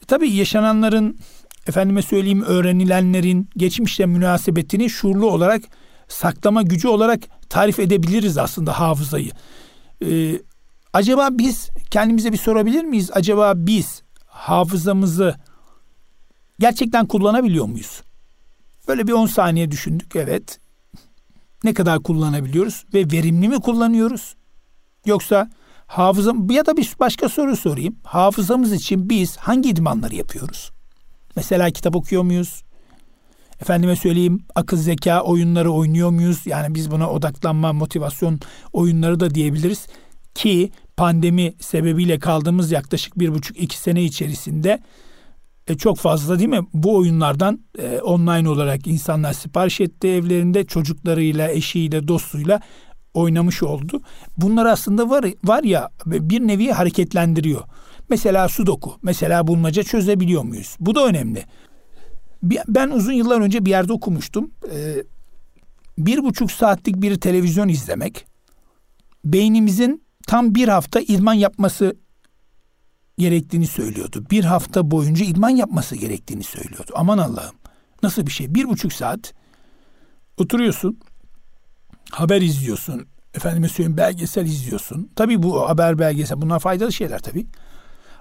E, 0.01 0.05
tabii 0.05 0.31
yaşananların 0.31 1.17
efendime 1.67 2.01
söyleyeyim 2.01 2.43
öğrenilenlerin 2.43 3.49
geçmişle 3.57 4.05
münasebetini 4.05 4.89
şuurlu 4.89 5.31
olarak 5.31 5.63
saklama 6.07 6.61
gücü 6.61 6.87
olarak 6.87 7.49
tarif 7.49 7.79
edebiliriz 7.79 8.37
aslında 8.37 8.79
hafızayı. 8.79 9.31
Ee, 10.05 10.39
acaba 10.93 11.29
biz 11.31 11.69
kendimize 11.91 12.31
bir 12.31 12.37
sorabilir 12.37 12.83
miyiz? 12.83 13.09
Acaba 13.13 13.53
biz 13.55 14.03
hafızamızı 14.25 15.35
gerçekten 16.59 17.05
kullanabiliyor 17.05 17.65
muyuz? 17.65 18.01
Böyle 18.87 19.07
bir 19.07 19.11
10 19.11 19.25
saniye 19.25 19.71
düşündük 19.71 20.15
evet. 20.15 20.59
Ne 21.63 21.73
kadar 21.73 22.03
kullanabiliyoruz 22.03 22.85
ve 22.93 23.11
verimli 23.11 23.49
mi 23.49 23.59
kullanıyoruz? 23.59 24.35
Yoksa 25.05 25.49
hafızam 25.87 26.51
ya 26.51 26.65
da 26.65 26.77
bir 26.77 26.95
başka 26.99 27.29
soru 27.29 27.55
sorayım. 27.57 27.95
Hafızamız 28.03 28.73
için 28.73 29.09
biz 29.09 29.37
hangi 29.37 29.69
idmanları 29.69 30.15
yapıyoruz? 30.15 30.71
Mesela 31.35 31.71
kitap 31.71 31.95
okuyor 31.95 32.23
muyuz? 32.23 32.63
Efendime 33.61 33.95
söyleyeyim 33.95 34.43
akıl 34.55 34.77
zeka 34.77 35.21
oyunları 35.21 35.71
oynuyor 35.71 36.09
muyuz? 36.09 36.47
Yani 36.47 36.75
biz 36.75 36.91
buna 36.91 37.09
odaklanma, 37.09 37.73
motivasyon 37.73 38.39
oyunları 38.73 39.19
da 39.19 39.35
diyebiliriz. 39.35 39.87
Ki 40.35 40.71
pandemi 40.97 41.53
sebebiyle 41.59 42.19
kaldığımız 42.19 42.71
yaklaşık 42.71 43.19
bir 43.19 43.33
buçuk 43.33 43.59
iki 43.59 43.77
sene 43.77 44.03
içerisinde 44.03 44.79
e, 45.67 45.77
çok 45.77 45.97
fazla 45.97 46.39
değil 46.39 46.49
mi? 46.49 46.67
Bu 46.73 46.95
oyunlardan 46.95 47.59
e, 47.79 47.99
online 47.99 48.49
olarak 48.49 48.87
insanlar 48.87 49.33
sipariş 49.33 49.81
etti 49.81 50.07
evlerinde 50.07 50.63
çocuklarıyla, 50.63 51.49
eşiyle, 51.49 52.07
dostuyla 52.07 52.61
oynamış 53.13 53.63
oldu. 53.63 54.01
Bunlar 54.37 54.65
aslında 54.65 55.09
var, 55.09 55.25
var 55.43 55.63
ya 55.63 55.89
bir 56.05 56.39
nevi 56.39 56.71
hareketlendiriyor. 56.71 57.61
Mesela 58.09 58.47
sudoku, 58.49 58.97
mesela 59.01 59.47
bulmaca 59.47 59.83
çözebiliyor 59.83 60.43
muyuz? 60.43 60.75
Bu 60.79 60.95
da 60.95 61.05
önemli. 61.05 61.45
Ben 62.67 62.89
uzun 62.89 63.13
yıllar 63.13 63.41
önce 63.41 63.65
bir 63.65 63.69
yerde 63.69 63.93
okumuştum. 63.93 64.51
E, 64.71 65.03
bir 65.97 66.23
buçuk 66.23 66.51
saatlik 66.51 67.01
bir 67.01 67.19
televizyon 67.19 67.67
izlemek 67.67 68.25
beynimizin 69.25 70.03
tam 70.27 70.55
bir 70.55 70.67
hafta 70.67 70.99
idman 70.99 71.33
yapması 71.33 71.95
gerektiğini 73.17 73.67
söylüyordu. 73.67 74.25
Bir 74.31 74.43
hafta 74.43 74.91
boyunca 74.91 75.25
idman 75.25 75.49
yapması 75.49 75.95
gerektiğini 75.95 76.43
söylüyordu. 76.43 76.91
Aman 76.95 77.17
Allah'ım 77.17 77.55
nasıl 78.03 78.25
bir 78.25 78.31
şey? 78.31 78.55
Bir 78.55 78.69
buçuk 78.69 78.93
saat 78.93 79.33
oturuyorsun, 80.37 80.99
haber 82.11 82.41
izliyorsun, 82.41 83.07
efendime 83.33 83.69
söyleyeyim 83.69 83.97
belgesel 83.97 84.45
izliyorsun. 84.45 85.09
Tabii 85.15 85.43
bu 85.43 85.69
haber 85.69 85.99
belgesel 85.99 86.41
bunlar 86.41 86.59
faydalı 86.59 86.93
şeyler 86.93 87.19
tabii. 87.19 87.45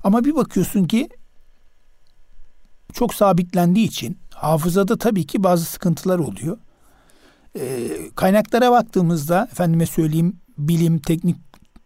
Ama 0.05 0.25
bir 0.25 0.35
bakıyorsun 0.35 0.85
ki 0.85 1.09
çok 2.93 3.15
sabitlendiği 3.15 3.87
için 3.87 4.19
hafızada 4.35 4.99
tabii 4.99 5.27
ki 5.27 5.43
bazı 5.43 5.65
sıkıntılar 5.65 6.19
oluyor. 6.19 6.59
Ee, 7.59 7.89
kaynaklara 8.17 8.71
baktığımızda 8.71 9.49
efendime 9.53 9.87
söyleyeyim 9.87 10.37
bilim, 10.59 10.99
teknik 10.99 11.37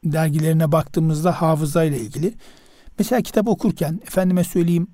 dergilerine 0.04 0.73
baktığımızda 0.73 1.42
hafıza 1.42 1.85
ile 1.85 2.00
ilgili 2.00 2.35
mesela 2.99 3.23
kitap 3.23 3.49
okurken 3.49 4.00
efendime 4.02 4.44
söyleyeyim 4.44 4.88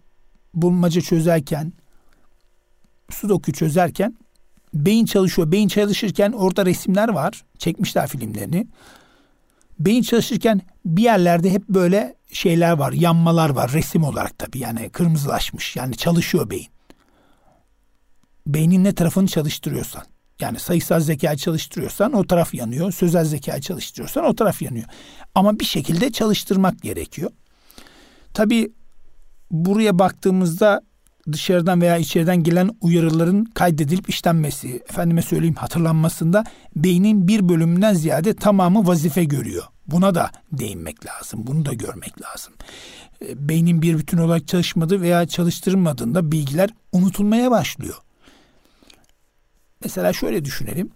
bulmaca 0.54 1.00
çözerken 1.00 1.72
sudoku 3.10 3.52
çözerken 3.52 4.16
beyin 4.74 5.06
çalışıyor. 5.06 5.52
Beyin 5.52 5.68
çalışırken 5.68 6.32
orada 6.32 6.66
resimler 6.66 7.08
var. 7.08 7.44
Çekmişler 7.58 8.06
filmlerini. 8.06 8.66
Beyin 9.78 10.02
çalışırken 10.02 10.60
bir 10.84 11.02
yerlerde 11.02 11.50
hep 11.50 11.68
böyle 11.68 12.16
şeyler 12.32 12.72
var, 12.72 12.92
yanmalar 12.92 13.50
var 13.50 13.72
resim 13.72 14.04
olarak 14.04 14.38
tabii. 14.38 14.58
Yani 14.58 14.90
kırmızılaşmış. 14.90 15.76
Yani 15.76 15.96
çalışıyor 15.96 16.50
beyin. 16.50 16.68
Beynin 18.46 18.84
ne 18.84 18.94
tarafını 18.94 19.26
çalıştırıyorsan. 19.26 20.02
Yani 20.40 20.60
sayısal 20.60 21.00
zeka 21.00 21.36
çalıştırıyorsan 21.36 22.12
o 22.12 22.26
taraf 22.26 22.54
yanıyor. 22.54 22.92
Sözel 22.92 23.24
zeka 23.24 23.60
çalıştırıyorsan 23.60 24.24
o 24.24 24.34
taraf 24.34 24.62
yanıyor. 24.62 24.86
Ama 25.34 25.60
bir 25.60 25.64
şekilde 25.64 26.12
çalıştırmak 26.12 26.82
gerekiyor. 26.82 27.30
Tabii 28.34 28.72
buraya 29.50 29.98
baktığımızda 29.98 30.80
dışarıdan 31.32 31.80
veya 31.80 31.96
içeriden 31.96 32.42
gelen 32.42 32.70
uyarıların 32.80 33.44
kaydedilip 33.44 34.08
işlenmesi, 34.08 34.68
efendime 34.68 35.22
söyleyeyim 35.22 35.54
hatırlanmasında 35.54 36.44
beynin 36.76 37.28
bir 37.28 37.48
bölümünden 37.48 37.94
ziyade 37.94 38.34
tamamı 38.34 38.86
vazife 38.86 39.24
görüyor. 39.24 39.64
Buna 39.86 40.14
da 40.14 40.30
değinmek 40.52 41.06
lazım, 41.06 41.46
bunu 41.46 41.66
da 41.66 41.72
görmek 41.72 42.22
lazım. 42.22 42.52
E, 43.28 43.48
beynin 43.48 43.82
bir 43.82 43.98
bütün 43.98 44.18
olarak 44.18 44.48
çalışmadığı 44.48 45.00
veya 45.00 45.28
çalıştırılmadığında 45.28 46.32
bilgiler 46.32 46.70
unutulmaya 46.92 47.50
başlıyor. 47.50 47.96
Mesela 49.84 50.12
şöyle 50.12 50.44
düşünelim. 50.44 50.90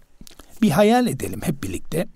Bir 0.61 0.71
hayal 0.71 1.07
edelim 1.07 1.41
hep 1.43 1.63
birlikte. 1.63 2.07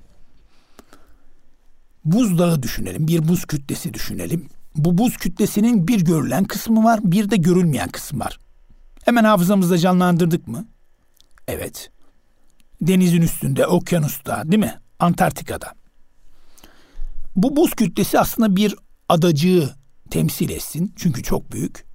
Buzdağı 2.06 2.64
düşünelim, 2.64 3.08
bir 3.08 3.28
buz 3.28 3.46
kütlesi 3.46 3.94
düşünelim. 3.94 4.50
Bu 4.76 4.98
buz 4.98 5.18
kütlesinin 5.18 5.88
bir 5.88 6.02
görülen 6.02 6.44
kısmı 6.44 6.84
var, 6.84 7.00
bir 7.04 7.30
de 7.30 7.38
görülmeyen 7.38 7.90
kısmı 7.90 8.20
var. 8.20 8.40
Hemen 9.06 9.24
hafızamızda 9.24 9.78
canlandırdık 9.78 10.48
mı? 10.48 10.66
Evet. 11.48 11.92
Denizin 12.82 13.22
üstünde, 13.22 13.68
okyanusta, 13.68 14.44
değil 14.46 14.64
mi? 14.64 14.80
Antarktika'da. 15.00 15.74
Bu 17.36 17.56
buz 17.56 17.72
kütlesi 17.72 18.20
aslında 18.20 18.56
bir 18.56 18.76
adacığı 19.10 19.76
temsil 20.10 20.50
etsin. 20.50 20.94
Çünkü 20.96 21.24
çok 21.24 21.52
büyük. 21.52 21.86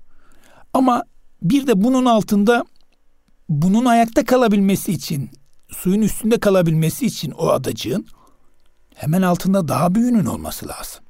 Ama 0.75 1.03
bir 1.43 1.67
de 1.67 1.85
bunun 1.85 2.05
altında 2.05 2.65
bunun 3.49 3.85
ayakta 3.85 4.25
kalabilmesi 4.25 4.93
için, 4.93 5.31
suyun 5.69 6.03
üstünde 6.03 6.41
kalabilmesi 6.41 7.07
için 7.07 7.31
o 7.31 7.49
adacığın 7.49 8.07
hemen 8.95 9.23
altında 9.23 9.69
daha 9.69 9.95
büyüğünün 9.95 10.27
olması 10.27 10.69
lazım. 10.69 11.06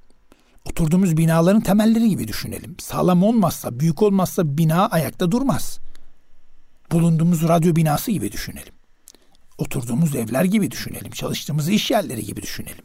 Oturduğumuz 0.67 1.17
binaların 1.17 1.61
temelleri 1.61 2.09
gibi 2.09 2.29
düşünelim. 2.29 2.77
Sağlam 2.79 3.23
olmazsa, 3.23 3.81
büyük 3.81 4.03
olmazsa 4.03 4.59
bina 4.59 4.89
ayakta 4.89 5.31
durmaz. 5.31 5.79
Bulunduğumuz 6.93 7.43
radyo 7.43 7.77
binası 7.77 8.11
gibi 8.11 8.33
düşünelim. 8.33 8.75
Oturduğumuz 9.59 10.17
evler 10.17 10.45
gibi 10.45 10.71
düşünelim. 10.71 11.11
Çalıştığımız 11.11 11.69
iş 11.69 11.91
yerleri 11.91 12.25
gibi 12.25 12.43
düşünelim. 12.43 12.85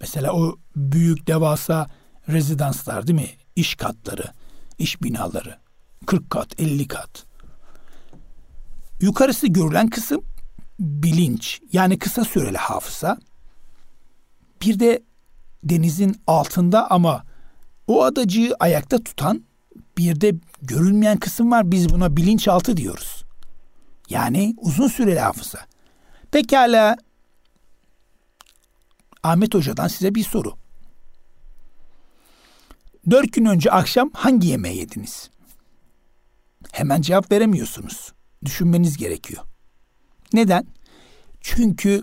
Mesela 0.00 0.32
o 0.32 0.56
büyük 0.76 1.26
devasa 1.26 1.86
rezidanslar 2.28 3.06
değil 3.06 3.20
mi? 3.20 3.30
İş 3.56 3.74
katları, 3.74 4.24
iş 4.78 5.02
binaları. 5.02 5.58
40 6.06 6.30
kat, 6.30 6.60
50 6.60 6.88
kat. 6.88 7.26
Yukarısı 9.00 9.46
görülen 9.46 9.90
kısım 9.90 10.22
bilinç 10.78 11.60
yani 11.72 11.98
kısa 11.98 12.24
süreli 12.24 12.58
hafıza. 12.58 13.18
Bir 14.62 14.80
de 14.80 15.02
denizin 15.64 16.16
altında 16.26 16.90
ama 16.90 17.24
o 17.86 18.04
adacığı 18.04 18.54
ayakta 18.60 18.98
tutan 18.98 19.44
bir 19.98 20.20
de 20.20 20.34
görülmeyen 20.62 21.18
kısım 21.18 21.50
var. 21.50 21.70
Biz 21.70 21.88
buna 21.90 22.16
bilinçaltı 22.16 22.76
diyoruz. 22.76 23.24
Yani 24.10 24.54
uzun 24.58 24.88
süreli 24.88 25.20
hafıza. 25.20 25.58
Pekala 26.32 26.96
Ahmet 29.22 29.54
Hoca'dan 29.54 29.88
size 29.88 30.14
bir 30.14 30.24
soru. 30.24 30.56
Dört 33.10 33.32
gün 33.32 33.44
önce 33.44 33.70
akşam 33.70 34.10
hangi 34.14 34.48
yemeği 34.48 34.78
yediniz? 34.78 35.30
Hemen 36.72 37.00
cevap 37.00 37.32
veremiyorsunuz. 37.32 38.12
Düşünmeniz 38.44 38.96
gerekiyor. 38.96 39.44
Neden? 40.32 40.66
Çünkü 41.40 42.02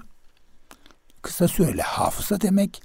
kısa 1.22 1.48
süreli 1.48 1.82
hafıza 1.82 2.42
demek 2.42 2.82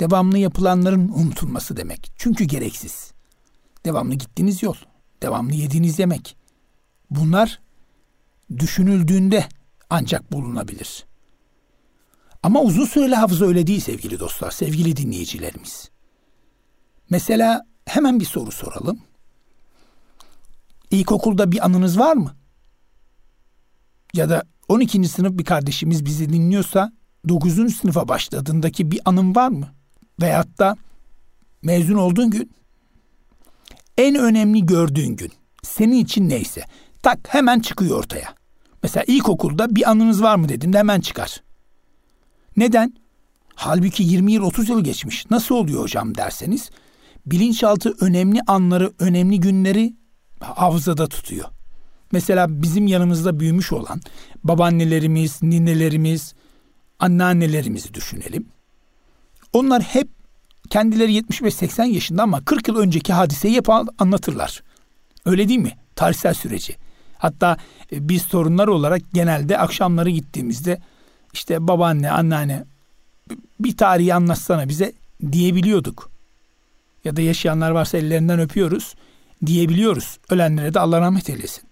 devamlı 0.00 0.38
yapılanların 0.38 1.08
unutulması 1.08 1.76
demek. 1.76 2.12
Çünkü 2.16 2.44
gereksiz. 2.44 3.12
Devamlı 3.84 4.14
gittiğiniz 4.14 4.62
yol, 4.62 4.76
devamlı 5.22 5.54
yediğiniz 5.54 5.98
yemek. 5.98 6.36
Bunlar 7.10 7.60
düşünüldüğünde 8.58 9.48
ancak 9.90 10.32
bulunabilir. 10.32 11.06
Ama 12.42 12.60
uzun 12.60 12.84
süreli 12.84 13.14
hafıza 13.14 13.44
öyle 13.44 13.66
değil 13.66 13.80
sevgili 13.80 14.20
dostlar, 14.20 14.50
sevgili 14.50 14.96
dinleyicilerimiz. 14.96 15.90
Mesela 17.10 17.66
hemen 17.86 18.20
bir 18.20 18.24
soru 18.24 18.50
soralım. 18.52 19.00
İlkokulda 20.90 21.52
bir 21.52 21.66
anınız 21.66 21.98
var 21.98 22.16
mı? 22.16 22.36
Ya 24.14 24.28
da 24.30 24.42
12. 24.68 25.08
sınıf 25.08 25.38
bir 25.38 25.44
kardeşimiz 25.44 26.04
bizi 26.04 26.32
dinliyorsa 26.32 26.92
9. 27.28 27.76
sınıfa 27.76 28.08
başladığındaki 28.08 28.90
bir 28.90 29.00
anın 29.04 29.34
var 29.34 29.48
mı? 29.48 29.75
Veyahut 30.20 30.58
da 30.58 30.76
mezun 31.62 31.94
olduğun 31.94 32.30
gün 32.30 32.50
en 33.98 34.14
önemli 34.14 34.66
gördüğün 34.66 35.16
gün 35.16 35.32
senin 35.62 35.96
için 35.96 36.28
neyse 36.28 36.64
tak 37.02 37.18
hemen 37.28 37.60
çıkıyor 37.60 37.98
ortaya. 37.98 38.34
Mesela 38.82 39.04
ilkokulda 39.06 39.76
bir 39.76 39.90
anınız 39.90 40.22
var 40.22 40.36
mı 40.36 40.48
dedim 40.48 40.72
de 40.72 40.78
hemen 40.78 41.00
çıkar. 41.00 41.42
Neden? 42.56 42.94
Halbuki 43.54 44.02
20 44.02 44.32
yıl 44.32 44.42
30 44.42 44.68
yıl 44.68 44.84
geçmiş. 44.84 45.30
Nasıl 45.30 45.54
oluyor 45.54 45.82
hocam 45.82 46.14
derseniz 46.14 46.70
bilinçaltı 47.26 47.94
önemli 48.00 48.40
anları, 48.46 48.92
önemli 48.98 49.40
günleri 49.40 49.94
hafızada 50.40 51.06
tutuyor. 51.06 51.48
Mesela 52.12 52.62
bizim 52.62 52.86
yanımızda 52.86 53.40
büyümüş 53.40 53.72
olan 53.72 54.00
babaannelerimiz, 54.44 55.42
ninelerimiz, 55.42 56.34
anneannelerimizi 56.98 57.94
düşünelim. 57.94 58.46
Onlar 59.56 59.82
hep 59.82 60.08
kendileri 60.70 61.18
75-80 61.18 61.86
yaşında 61.86 62.22
ama 62.22 62.44
40 62.44 62.68
yıl 62.68 62.76
önceki 62.76 63.12
hadiseyi 63.12 63.56
hep 63.56 63.68
anlatırlar. 63.98 64.62
Öyle 65.24 65.48
değil 65.48 65.60
mi? 65.60 65.76
Tarihsel 65.94 66.34
süreci. 66.34 66.76
Hatta 67.18 67.56
e, 67.92 68.08
biz 68.08 68.28
torunlar 68.28 68.68
olarak 68.68 69.02
genelde 69.14 69.58
akşamları 69.58 70.10
gittiğimizde 70.10 70.78
işte 71.32 71.68
babaanne, 71.68 72.10
anneanne 72.10 72.64
bir 73.60 73.76
tarihi 73.76 74.14
anlatsana 74.14 74.68
bize 74.68 74.92
diyebiliyorduk. 75.32 76.10
Ya 77.04 77.16
da 77.16 77.20
yaşayanlar 77.20 77.70
varsa 77.70 77.98
ellerinden 77.98 78.40
öpüyoruz 78.40 78.94
diyebiliyoruz. 79.46 80.18
Ölenlere 80.30 80.74
de 80.74 80.80
Allah 80.80 81.00
rahmet 81.00 81.30
eylesin. 81.30 81.64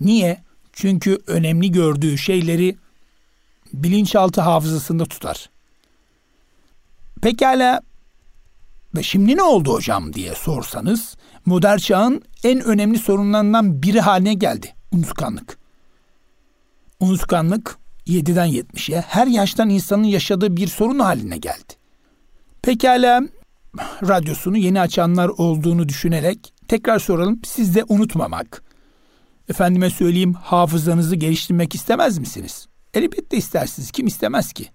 Niye? 0.00 0.38
Çünkü 0.72 1.18
önemli 1.26 1.72
gördüğü 1.72 2.18
şeyleri 2.18 2.76
bilinçaltı 3.72 4.40
hafızasında 4.40 5.04
tutar. 5.04 5.50
Pekala 7.22 7.80
ve 8.96 9.02
şimdi 9.02 9.36
ne 9.36 9.42
oldu 9.42 9.72
hocam 9.72 10.12
diye 10.12 10.34
sorsanız 10.34 11.16
modern 11.46 11.76
çağın 11.76 12.22
en 12.44 12.60
önemli 12.60 12.98
sorunlarından 12.98 13.82
biri 13.82 14.00
haline 14.00 14.34
geldi 14.34 14.74
unutkanlık. 14.92 15.58
Unutkanlık 17.00 17.78
7'den 18.06 18.48
70'e 18.48 19.00
her 19.00 19.26
yaştan 19.26 19.68
insanın 19.68 20.04
yaşadığı 20.04 20.56
bir 20.56 20.66
sorun 20.66 20.98
haline 20.98 21.38
geldi. 21.38 21.72
Pekala 22.62 23.22
radyosunu 24.08 24.56
yeni 24.56 24.80
açanlar 24.80 25.28
olduğunu 25.28 25.88
düşünerek 25.88 26.52
tekrar 26.68 26.98
soralım 26.98 27.40
sizde 27.44 27.84
unutmamak. 27.88 28.62
Efendime 29.48 29.90
söyleyeyim 29.90 30.34
hafızanızı 30.34 31.16
geliştirmek 31.16 31.74
istemez 31.74 32.18
misiniz? 32.18 32.66
Elbette 32.94 33.36
istersiniz. 33.36 33.90
Kim 33.90 34.06
istemez 34.06 34.52
ki? 34.52 34.68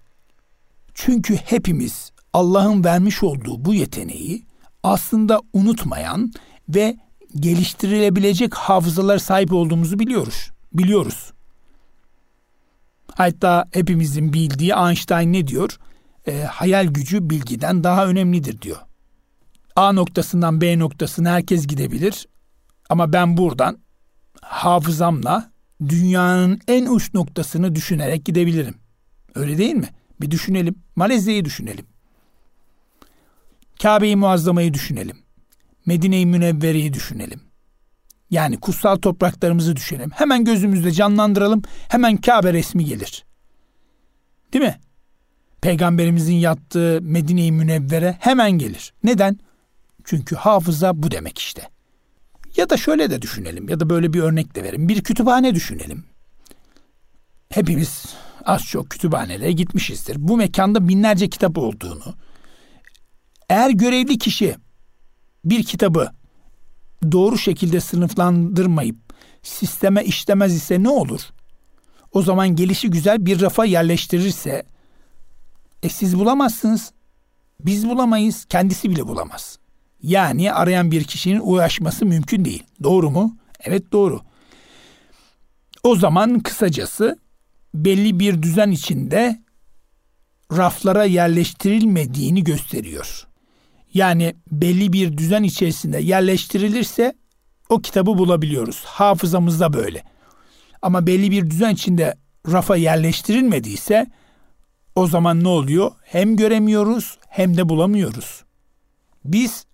Çünkü 0.94 1.34
hepimiz 1.36 2.12
Allah'ın 2.34 2.84
vermiş 2.84 3.22
olduğu 3.22 3.64
bu 3.64 3.74
yeteneği 3.74 4.46
aslında 4.82 5.40
unutmayan 5.52 6.32
ve 6.68 6.96
geliştirilebilecek 7.34 8.54
hafızalar 8.54 9.18
sahip 9.18 9.52
olduğumuzu 9.52 9.98
biliyoruz. 9.98 10.50
Biliyoruz. 10.72 11.32
Hatta 13.14 13.68
hepimizin 13.72 14.32
bildiği 14.32 14.72
Einstein 14.72 15.32
ne 15.32 15.46
diyor? 15.46 15.78
E, 16.26 16.42
hayal 16.42 16.86
gücü 16.86 17.30
bilgiden 17.30 17.84
daha 17.84 18.06
önemlidir 18.06 18.62
diyor. 18.62 18.78
A 19.76 19.92
noktasından 19.92 20.60
B 20.60 20.78
noktasına 20.78 21.30
herkes 21.30 21.66
gidebilir. 21.66 22.28
Ama 22.88 23.12
ben 23.12 23.36
buradan 23.36 23.78
hafızamla 24.42 25.50
dünyanın 25.88 26.60
en 26.68 26.86
uç 26.86 27.14
noktasını 27.14 27.74
düşünerek 27.74 28.24
gidebilirim. 28.24 28.74
Öyle 29.34 29.58
değil 29.58 29.74
mi? 29.74 29.88
Bir 30.20 30.30
düşünelim. 30.30 30.74
Malezya'yı 30.96 31.44
düşünelim. 31.44 31.93
Kabe'yi 33.84 34.16
muazzamayı 34.16 34.74
düşünelim. 34.74 35.16
Medine-i 35.86 36.26
Münevvere'yi 36.26 36.92
düşünelim. 36.92 37.40
Yani 38.30 38.60
kutsal 38.60 38.96
topraklarımızı 38.96 39.76
düşünelim. 39.76 40.10
Hemen 40.10 40.44
gözümüzde 40.44 40.92
canlandıralım. 40.92 41.62
Hemen 41.88 42.16
Kabe 42.16 42.52
resmi 42.52 42.84
gelir. 42.84 43.24
Değil 44.52 44.64
mi? 44.64 44.80
Peygamberimizin 45.60 46.34
yattığı 46.34 46.98
Medine-i 47.02 47.52
Münevvere 47.52 48.16
hemen 48.20 48.50
gelir. 48.50 48.92
Neden? 49.02 49.38
Çünkü 50.04 50.36
hafıza 50.36 51.02
bu 51.02 51.10
demek 51.10 51.38
işte. 51.38 51.68
Ya 52.56 52.70
da 52.70 52.76
şöyle 52.76 53.10
de 53.10 53.22
düşünelim 53.22 53.68
ya 53.68 53.80
da 53.80 53.90
böyle 53.90 54.12
bir 54.12 54.20
örnek 54.20 54.54
de 54.54 54.62
verin. 54.62 54.88
Bir 54.88 55.02
kütüphane 55.02 55.54
düşünelim. 55.54 56.04
Hepimiz 57.48 58.04
az 58.44 58.64
çok 58.64 58.90
kütüphanelere 58.90 59.52
gitmişizdir. 59.52 60.16
Bu 60.18 60.36
mekanda 60.36 60.88
binlerce 60.88 61.28
kitap 61.28 61.58
olduğunu, 61.58 62.14
eğer 63.48 63.70
görevli 63.70 64.18
kişi 64.18 64.56
bir 65.44 65.64
kitabı 65.64 66.10
doğru 67.12 67.38
şekilde 67.38 67.80
sınıflandırmayıp 67.80 68.96
sisteme 69.42 70.04
işlemez 70.04 70.54
ise 70.54 70.82
ne 70.82 70.88
olur? 70.88 71.20
O 72.12 72.22
zaman 72.22 72.56
gelişi 72.56 72.90
güzel 72.90 73.26
bir 73.26 73.40
rafa 73.40 73.64
yerleştirirse 73.64 74.62
e 75.82 75.88
siz 75.88 76.18
bulamazsınız. 76.18 76.92
Biz 77.60 77.88
bulamayız, 77.88 78.44
kendisi 78.44 78.90
bile 78.90 79.06
bulamaz. 79.08 79.58
Yani 80.02 80.52
arayan 80.52 80.90
bir 80.90 81.04
kişinin 81.04 81.40
ulaşması 81.40 82.06
mümkün 82.06 82.44
değil. 82.44 82.62
Doğru 82.82 83.10
mu? 83.10 83.36
Evet 83.60 83.92
doğru. 83.92 84.20
O 85.82 85.96
zaman 85.96 86.40
kısacası 86.40 87.18
belli 87.74 88.18
bir 88.18 88.42
düzen 88.42 88.70
içinde 88.70 89.42
raflara 90.52 91.04
yerleştirilmediğini 91.04 92.44
gösteriyor. 92.44 93.26
Yani 93.94 94.34
belli 94.50 94.92
bir 94.92 95.18
düzen 95.18 95.42
içerisinde 95.42 95.98
yerleştirilirse 95.98 97.14
o 97.68 97.78
kitabı 97.78 98.18
bulabiliyoruz. 98.18 98.84
Hafızamızda 98.84 99.72
böyle. 99.72 100.02
Ama 100.82 101.06
belli 101.06 101.30
bir 101.30 101.50
düzen 101.50 101.74
içinde 101.74 102.14
rafa 102.52 102.76
yerleştirilmediyse 102.76 104.06
o 104.94 105.06
zaman 105.06 105.44
ne 105.44 105.48
oluyor? 105.48 105.92
Hem 106.02 106.36
göremiyoruz 106.36 107.18
hem 107.28 107.56
de 107.56 107.68
bulamıyoruz. 107.68 108.44
Biz 109.24 109.66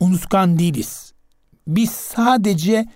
unutkan 0.00 0.58
değiliz. 0.58 1.12
Biz 1.66 1.90
sadece 1.90 2.86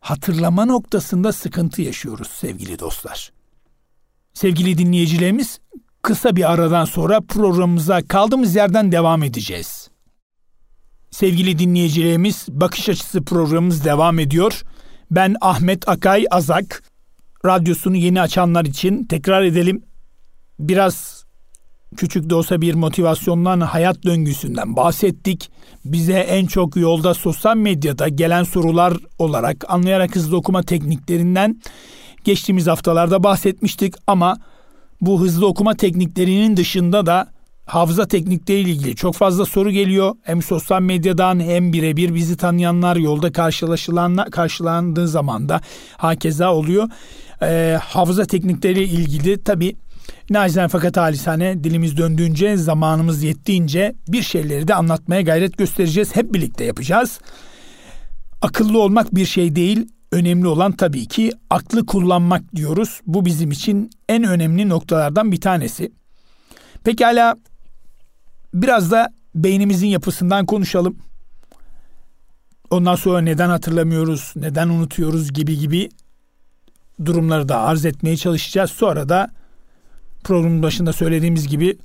hatırlama 0.00 0.64
noktasında 0.64 1.32
sıkıntı 1.32 1.82
yaşıyoruz 1.82 2.28
sevgili 2.28 2.78
dostlar. 2.78 3.32
Sevgili 4.34 4.78
dinleyicilerimiz 4.78 5.60
kısa 6.06 6.36
bir 6.36 6.52
aradan 6.52 6.84
sonra 6.84 7.20
programımıza 7.20 8.02
kaldığımız 8.02 8.56
yerden 8.56 8.92
devam 8.92 9.22
edeceğiz. 9.22 9.90
Sevgili 11.10 11.58
dinleyicilerimiz 11.58 12.46
Bakış 12.48 12.88
Açısı 12.88 13.24
programımız 13.24 13.84
devam 13.84 14.18
ediyor. 14.18 14.62
Ben 15.10 15.36
Ahmet 15.40 15.88
Akay 15.88 16.24
Azak. 16.30 16.82
Radyosunu 17.44 17.96
yeni 17.96 18.20
açanlar 18.20 18.64
için 18.64 19.04
tekrar 19.04 19.42
edelim. 19.42 19.82
Biraz 20.58 21.24
küçük 21.96 22.30
de 22.30 22.34
olsa 22.34 22.60
bir 22.60 22.74
motivasyondan, 22.74 23.60
hayat 23.60 24.04
döngüsünden 24.04 24.76
bahsettik. 24.76 25.50
Bize 25.84 26.18
en 26.18 26.46
çok 26.46 26.76
yolda 26.76 27.14
sosyal 27.14 27.56
medyada 27.56 28.08
gelen 28.08 28.44
sorular 28.44 28.96
olarak 29.18 29.64
anlayarak 29.68 30.16
hızlı 30.16 30.36
okuma 30.36 30.62
tekniklerinden 30.62 31.60
geçtiğimiz 32.24 32.66
haftalarda 32.66 33.22
bahsetmiştik 33.22 33.94
ama 34.06 34.36
bu 35.00 35.20
hızlı 35.20 35.46
okuma 35.46 35.74
tekniklerinin 35.74 36.56
dışında 36.56 37.06
da 37.06 37.28
hafıza 37.66 38.08
teknikleriyle 38.08 38.70
ilgili 38.70 38.96
çok 38.96 39.14
fazla 39.14 39.44
soru 39.44 39.70
geliyor. 39.70 40.14
Hem 40.22 40.42
sosyal 40.42 40.82
medyadan 40.82 41.40
hem 41.40 41.72
birebir 41.72 42.14
bizi 42.14 42.36
tanıyanlar 42.36 42.96
yolda 42.96 43.32
karşılaşılan 43.32 44.16
karşılandığı 44.30 45.08
zaman 45.08 45.48
da 45.48 45.60
hakeza 45.96 46.54
oluyor. 46.54 46.88
Ee, 47.42 47.78
hafıza 47.82 48.24
teknikleriyle 48.24 48.84
ilgili 48.84 49.44
tabii 49.44 49.76
Nacizane 50.30 50.68
fakat 50.68 50.96
halisane 50.96 51.64
dilimiz 51.64 51.96
döndüğünce, 51.96 52.56
zamanımız 52.56 53.22
yettiğince 53.22 53.94
bir 54.08 54.22
şeyleri 54.22 54.68
de 54.68 54.74
anlatmaya 54.74 55.20
gayret 55.20 55.58
göstereceğiz. 55.58 56.16
Hep 56.16 56.34
birlikte 56.34 56.64
yapacağız. 56.64 57.20
Akıllı 58.42 58.82
olmak 58.82 59.14
bir 59.14 59.26
şey 59.26 59.56
değil, 59.56 59.88
önemli 60.12 60.46
olan 60.46 60.72
tabii 60.72 61.06
ki 61.06 61.32
aklı 61.50 61.86
kullanmak 61.86 62.56
diyoruz. 62.56 63.00
Bu 63.06 63.24
bizim 63.24 63.50
için 63.50 63.90
en 64.08 64.24
önemli 64.24 64.68
noktalardan 64.68 65.32
bir 65.32 65.40
tanesi. 65.40 65.92
Pekala 66.84 67.36
biraz 68.54 68.90
da 68.90 69.12
beynimizin 69.34 69.86
yapısından 69.86 70.46
konuşalım. 70.46 70.96
Ondan 72.70 72.94
sonra 72.94 73.20
neden 73.20 73.48
hatırlamıyoruz, 73.48 74.32
neden 74.36 74.68
unutuyoruz 74.68 75.32
gibi 75.32 75.58
gibi 75.58 75.88
durumları 77.04 77.48
da 77.48 77.60
arz 77.60 77.84
etmeye 77.84 78.16
çalışacağız. 78.16 78.70
Sonra 78.70 79.08
da 79.08 79.30
programın 80.24 80.62
başında 80.62 80.92
söylediğimiz 80.92 81.48
gibi 81.48 81.78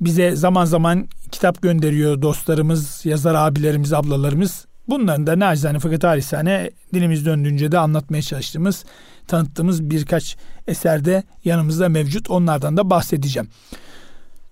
bize 0.00 0.36
zaman 0.36 0.64
zaman 0.64 1.08
kitap 1.32 1.62
gönderiyor 1.62 2.22
dostlarımız, 2.22 3.06
yazar 3.06 3.34
abilerimiz, 3.34 3.92
ablalarımız. 3.92 4.66
Bunların 4.88 5.26
da 5.26 5.38
nacizane 5.38 5.78
fakat 5.78 6.04
halisane 6.04 6.70
dilimiz 6.94 7.26
döndüğünce 7.26 7.72
de 7.72 7.78
anlatmaya 7.78 8.22
çalıştığımız, 8.22 8.84
tanıttığımız 9.26 9.90
birkaç 9.90 10.36
eserde 10.66 11.22
yanımızda 11.44 11.88
mevcut. 11.88 12.30
Onlardan 12.30 12.76
da 12.76 12.90
bahsedeceğim. 12.90 13.48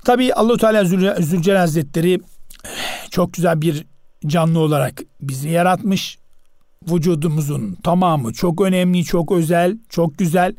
Tabii 0.05 0.35
Allahu 0.35 0.57
Teala 0.57 0.85
Zülcelal 1.21 1.59
Hazretleri 1.59 2.21
çok 3.11 3.33
güzel 3.33 3.61
bir 3.61 3.87
canlı 4.27 4.59
olarak 4.59 5.03
bizi 5.21 5.49
yaratmış. 5.49 6.19
Vücudumuzun 6.93 7.75
tamamı 7.75 8.33
çok 8.33 8.61
önemli, 8.61 9.05
çok 9.05 9.33
özel, 9.33 9.79
çok 9.89 10.19
güzel. 10.19 10.55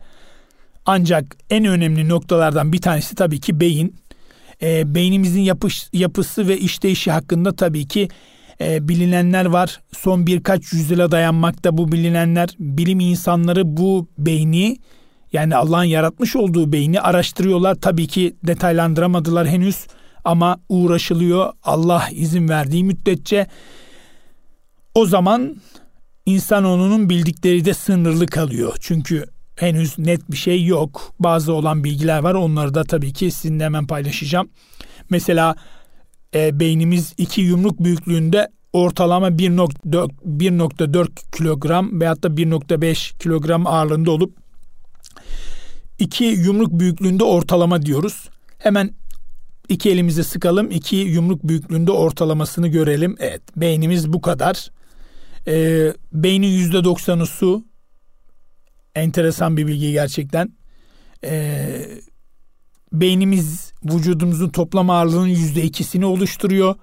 Ancak 0.85 1.37
en 1.49 1.65
önemli 1.65 2.09
noktalardan 2.09 2.73
bir 2.73 2.81
tanesi 2.81 3.15
tabii 3.15 3.39
ki 3.39 3.59
beyin. 3.59 3.95
E, 4.61 4.95
beynimizin 4.95 5.41
yapış, 5.41 5.89
yapısı 5.93 6.47
ve 6.47 6.57
işleyişi 6.57 7.11
hakkında 7.11 7.55
tabii 7.55 7.87
ki 7.87 8.09
e, 8.61 8.87
bilinenler 8.87 9.45
var. 9.45 9.81
Son 9.97 10.27
birkaç 10.27 10.73
yüzyıla 10.73 11.11
dayanmakta 11.11 11.77
bu 11.77 11.91
bilinenler. 11.91 12.49
Bilim 12.59 12.99
insanları 12.99 13.77
bu 13.77 14.07
beyni 14.17 14.77
yani 15.33 15.55
Allah'ın 15.55 15.83
yaratmış 15.83 16.35
olduğu 16.35 16.71
beyni 16.71 17.01
araştırıyorlar. 17.01 17.75
Tabii 17.75 18.07
ki 18.07 18.35
detaylandıramadılar 18.43 19.47
henüz 19.47 19.87
ama 20.23 20.59
uğraşılıyor. 20.69 21.53
Allah 21.63 22.09
izin 22.11 22.49
verdiği 22.49 22.83
müddetçe 22.83 23.47
o 24.95 25.05
zaman 25.05 25.55
insanoğlunun 26.25 27.09
bildikleri 27.09 27.65
de 27.65 27.73
sınırlı 27.73 28.25
kalıyor. 28.25 28.75
Çünkü 28.79 29.25
henüz 29.55 29.99
net 29.99 30.31
bir 30.31 30.37
şey 30.37 30.65
yok. 30.65 31.13
Bazı 31.19 31.53
olan 31.53 31.83
bilgiler 31.83 32.19
var. 32.19 32.33
Onları 32.33 32.73
da 32.73 32.83
tabii 32.83 33.13
ki 33.13 33.31
sizinle 33.31 33.63
hemen 33.63 33.87
paylaşacağım. 33.87 34.49
Mesela 35.09 35.55
e, 36.35 36.59
beynimiz 36.59 37.13
iki 37.17 37.41
yumruk 37.41 37.83
büyüklüğünde 37.83 38.47
ortalama 38.73 39.27
1.4 39.27 41.07
kilogram 41.37 42.01
veyahut 42.01 42.23
da 42.23 42.27
1.5 42.27 43.17
kilogram 43.17 43.67
ağırlığında 43.67 44.11
olup 44.11 44.37
iki 45.99 46.23
yumruk 46.23 46.79
büyüklüğünde 46.79 47.23
ortalama 47.23 47.81
diyoruz. 47.81 48.29
Hemen 48.57 48.89
iki 49.69 49.91
elimizi 49.91 50.23
sıkalım. 50.23 50.71
iki 50.71 50.95
yumruk 50.95 51.43
büyüklüğünde 51.43 51.91
ortalamasını 51.91 52.67
görelim. 52.67 53.15
Evet 53.19 53.41
beynimiz 53.55 54.13
bu 54.13 54.21
kadar. 54.21 54.71
Ee, 55.47 55.93
beynin 56.13 56.47
yüzde 56.47 56.83
doksanı 56.83 57.25
su. 57.25 57.65
Enteresan 58.95 59.57
bir 59.57 59.67
bilgi 59.67 59.91
gerçekten. 59.91 60.53
Ee, 61.23 61.87
beynimiz 63.01 63.73
vücudumuzun 63.85 64.49
toplam 64.49 64.89
ağırlığının 64.89 65.27
yüzde 65.27 65.63
ikisini 65.63 66.05
oluşturuyor. 66.05 66.75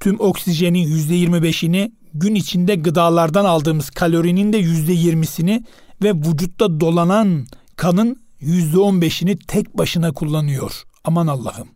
Tüm 0.00 0.20
oksijenin 0.20 0.78
yüzde 0.78 1.14
yirmi 1.14 1.42
beşini 1.42 1.92
gün 2.14 2.34
içinde 2.34 2.74
gıdalardan 2.74 3.44
aldığımız 3.44 3.90
kalorinin 3.90 4.52
de 4.52 4.56
yüzde 4.56 4.92
yirmisini 4.92 5.64
ve 6.02 6.14
vücutta 6.14 6.80
dolanan 6.80 7.46
kanın 7.76 8.16
yüzde 8.40 8.78
on 8.78 9.02
beşini 9.02 9.38
tek 9.38 9.78
başına 9.78 10.12
kullanıyor. 10.12 10.82
Aman 11.04 11.26
Allah'ım. 11.26 11.68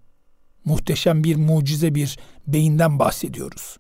Muhteşem 0.65 1.25
bir 1.25 1.37
mucize 1.37 1.95
bir 1.95 2.19
beyinden 2.47 2.99
bahsediyoruz. 2.99 3.77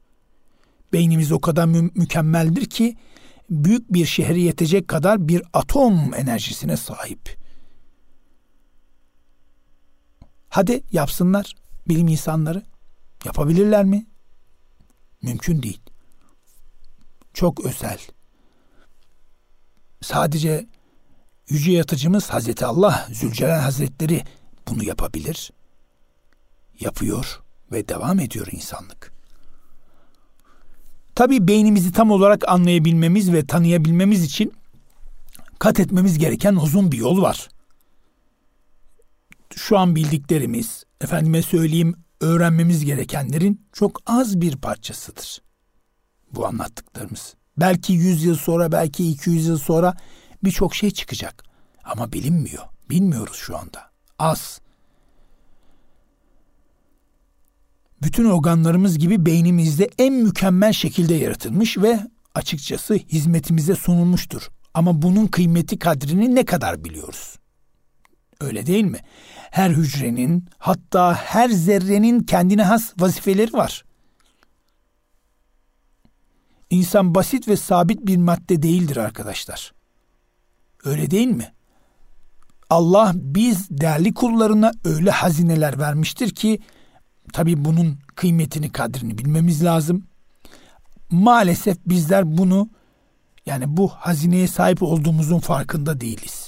Beynimiz 0.92 1.32
o 1.32 1.40
kadar 1.40 1.66
mü- 1.66 1.90
mükemmeldir 1.94 2.64
ki 2.64 2.96
büyük 3.50 3.92
bir 3.92 4.06
şehre 4.06 4.40
yetecek 4.40 4.88
kadar 4.88 5.28
bir 5.28 5.42
atom 5.52 6.14
enerjisine 6.14 6.76
sahip. 6.76 7.41
Hadi 10.52 10.82
yapsınlar 10.92 11.54
bilim 11.88 12.08
insanları. 12.08 12.62
Yapabilirler 13.24 13.84
mi? 13.84 14.06
Mümkün 15.22 15.62
değil. 15.62 15.80
Çok 17.34 17.66
özel. 17.66 17.98
Sadece 20.02 20.66
yüce 21.48 21.72
yatıcımız 21.72 22.30
Hazreti 22.30 22.66
Allah 22.66 23.08
Zülcelal 23.12 23.60
Hazretleri 23.60 24.24
bunu 24.68 24.84
yapabilir. 24.84 25.50
Yapıyor 26.80 27.42
ve 27.72 27.88
devam 27.88 28.20
ediyor 28.20 28.46
insanlık. 28.52 29.12
Tabi 31.14 31.48
beynimizi 31.48 31.92
tam 31.92 32.10
olarak 32.10 32.48
anlayabilmemiz 32.48 33.32
ve 33.32 33.46
tanıyabilmemiz 33.46 34.24
için 34.24 34.52
kat 35.58 35.80
etmemiz 35.80 36.18
gereken 36.18 36.54
uzun 36.54 36.92
bir 36.92 36.98
yol 36.98 37.22
var. 37.22 37.48
Şu 39.56 39.78
an 39.78 39.96
bildiklerimiz, 39.96 40.84
efendime 41.00 41.42
söyleyeyim 41.42 41.94
öğrenmemiz 42.20 42.84
gerekenlerin 42.84 43.66
çok 43.72 44.00
az 44.06 44.40
bir 44.40 44.56
parçasıdır. 44.56 45.42
Bu 46.32 46.46
anlattıklarımız. 46.46 47.34
Belki 47.56 47.92
100 47.92 48.24
yıl 48.24 48.36
sonra, 48.36 48.72
belki 48.72 49.10
200 49.10 49.46
yıl 49.46 49.58
sonra 49.58 49.96
birçok 50.44 50.74
şey 50.74 50.90
çıkacak. 50.90 51.44
Ama 51.84 52.12
bilinmiyor. 52.12 52.62
Bilmiyoruz 52.90 53.36
şu 53.36 53.56
anda. 53.56 53.90
Az. 54.18 54.60
Bütün 58.02 58.24
organlarımız 58.24 58.98
gibi 58.98 59.26
beynimizde 59.26 59.90
en 59.98 60.14
mükemmel 60.14 60.72
şekilde 60.72 61.14
yaratılmış 61.14 61.78
ve 61.78 62.00
açıkçası 62.34 62.94
hizmetimize 62.94 63.74
sunulmuştur. 63.74 64.48
Ama 64.74 65.02
bunun 65.02 65.26
kıymeti 65.26 65.78
kadrini 65.78 66.34
ne 66.34 66.44
kadar 66.44 66.84
biliyoruz? 66.84 67.36
Öyle 68.42 68.66
değil 68.66 68.84
mi? 68.84 68.98
Her 69.50 69.70
hücrenin 69.70 70.48
hatta 70.58 71.14
her 71.14 71.48
zerrenin 71.48 72.20
kendine 72.20 72.62
has 72.62 72.92
vazifeleri 72.98 73.52
var. 73.52 73.84
İnsan 76.70 77.14
basit 77.14 77.48
ve 77.48 77.56
sabit 77.56 78.06
bir 78.06 78.16
madde 78.16 78.62
değildir 78.62 78.96
arkadaşlar. 78.96 79.72
Öyle 80.84 81.10
değil 81.10 81.28
mi? 81.28 81.52
Allah 82.70 83.12
biz 83.14 83.70
değerli 83.70 84.14
kullarına 84.14 84.72
öyle 84.84 85.10
hazineler 85.10 85.78
vermiştir 85.78 86.30
ki 86.30 86.58
tabii 87.32 87.64
bunun 87.64 87.98
kıymetini, 88.14 88.72
kadrini 88.72 89.18
bilmemiz 89.18 89.64
lazım. 89.64 90.06
Maalesef 91.10 91.78
bizler 91.86 92.38
bunu 92.38 92.68
yani 93.46 93.76
bu 93.76 93.88
hazineye 93.88 94.48
sahip 94.48 94.82
olduğumuzun 94.82 95.38
farkında 95.38 96.00
değiliz. 96.00 96.41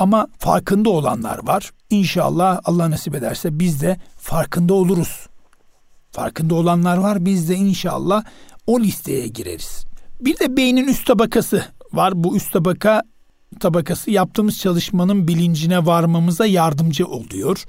Ama 0.00 0.28
farkında 0.38 0.90
olanlar 0.90 1.46
var. 1.46 1.70
İnşallah 1.90 2.60
Allah 2.64 2.90
nasip 2.90 3.14
ederse 3.14 3.58
biz 3.58 3.82
de 3.82 3.96
farkında 4.16 4.74
oluruz. 4.74 5.26
Farkında 6.10 6.54
olanlar 6.54 6.96
var. 6.96 7.24
Biz 7.24 7.48
de 7.48 7.54
inşallah 7.54 8.24
o 8.66 8.80
listeye 8.80 9.28
gireriz. 9.28 9.84
Bir 10.20 10.38
de 10.38 10.56
beynin 10.56 10.88
üst 10.88 11.06
tabakası 11.06 11.64
var. 11.92 12.12
Bu 12.24 12.36
üst 12.36 12.52
tabaka 12.52 13.02
tabakası 13.60 14.10
yaptığımız 14.10 14.58
çalışmanın 14.58 15.28
bilincine 15.28 15.86
varmamıza 15.86 16.46
yardımcı 16.46 17.06
oluyor. 17.06 17.64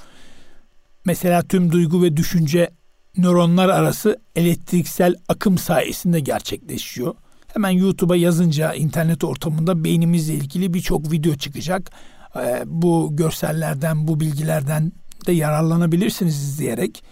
Mesela 1.05 1.43
tüm 1.43 1.71
duygu 1.71 2.03
ve 2.03 2.17
düşünce 2.17 2.69
nöronlar 3.17 3.69
arası 3.69 4.17
elektriksel 4.35 5.15
akım 5.27 5.57
sayesinde 5.57 6.19
gerçekleşiyor. 6.19 7.15
Hemen 7.53 7.69
YouTube'a 7.69 8.15
yazınca 8.15 8.73
internet 8.73 9.23
ortamında 9.23 9.83
beynimizle 9.83 10.33
ilgili 10.33 10.73
birçok 10.73 11.11
video 11.11 11.35
çıkacak. 11.35 11.91
Ee, 12.35 12.63
bu 12.65 13.15
görsellerden, 13.15 14.07
bu 14.07 14.19
bilgilerden 14.19 14.91
de 15.27 15.31
yararlanabilirsiniz 15.31 16.43
izleyerek. 16.43 17.03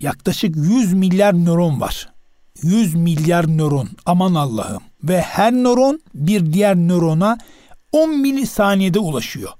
Yaklaşık 0.00 0.56
100 0.56 0.92
milyar 0.92 1.34
nöron 1.34 1.80
var. 1.80 2.12
100 2.62 2.94
milyar 2.94 3.48
nöron 3.58 3.88
aman 4.06 4.34
Allah'ım 4.34 4.82
ve 5.02 5.20
her 5.20 5.52
nöron 5.52 6.00
bir 6.14 6.52
diğer 6.52 6.76
nörona 6.76 7.38
10 7.92 8.20
milisaniyede 8.20 8.98
ulaşıyor. 8.98 9.50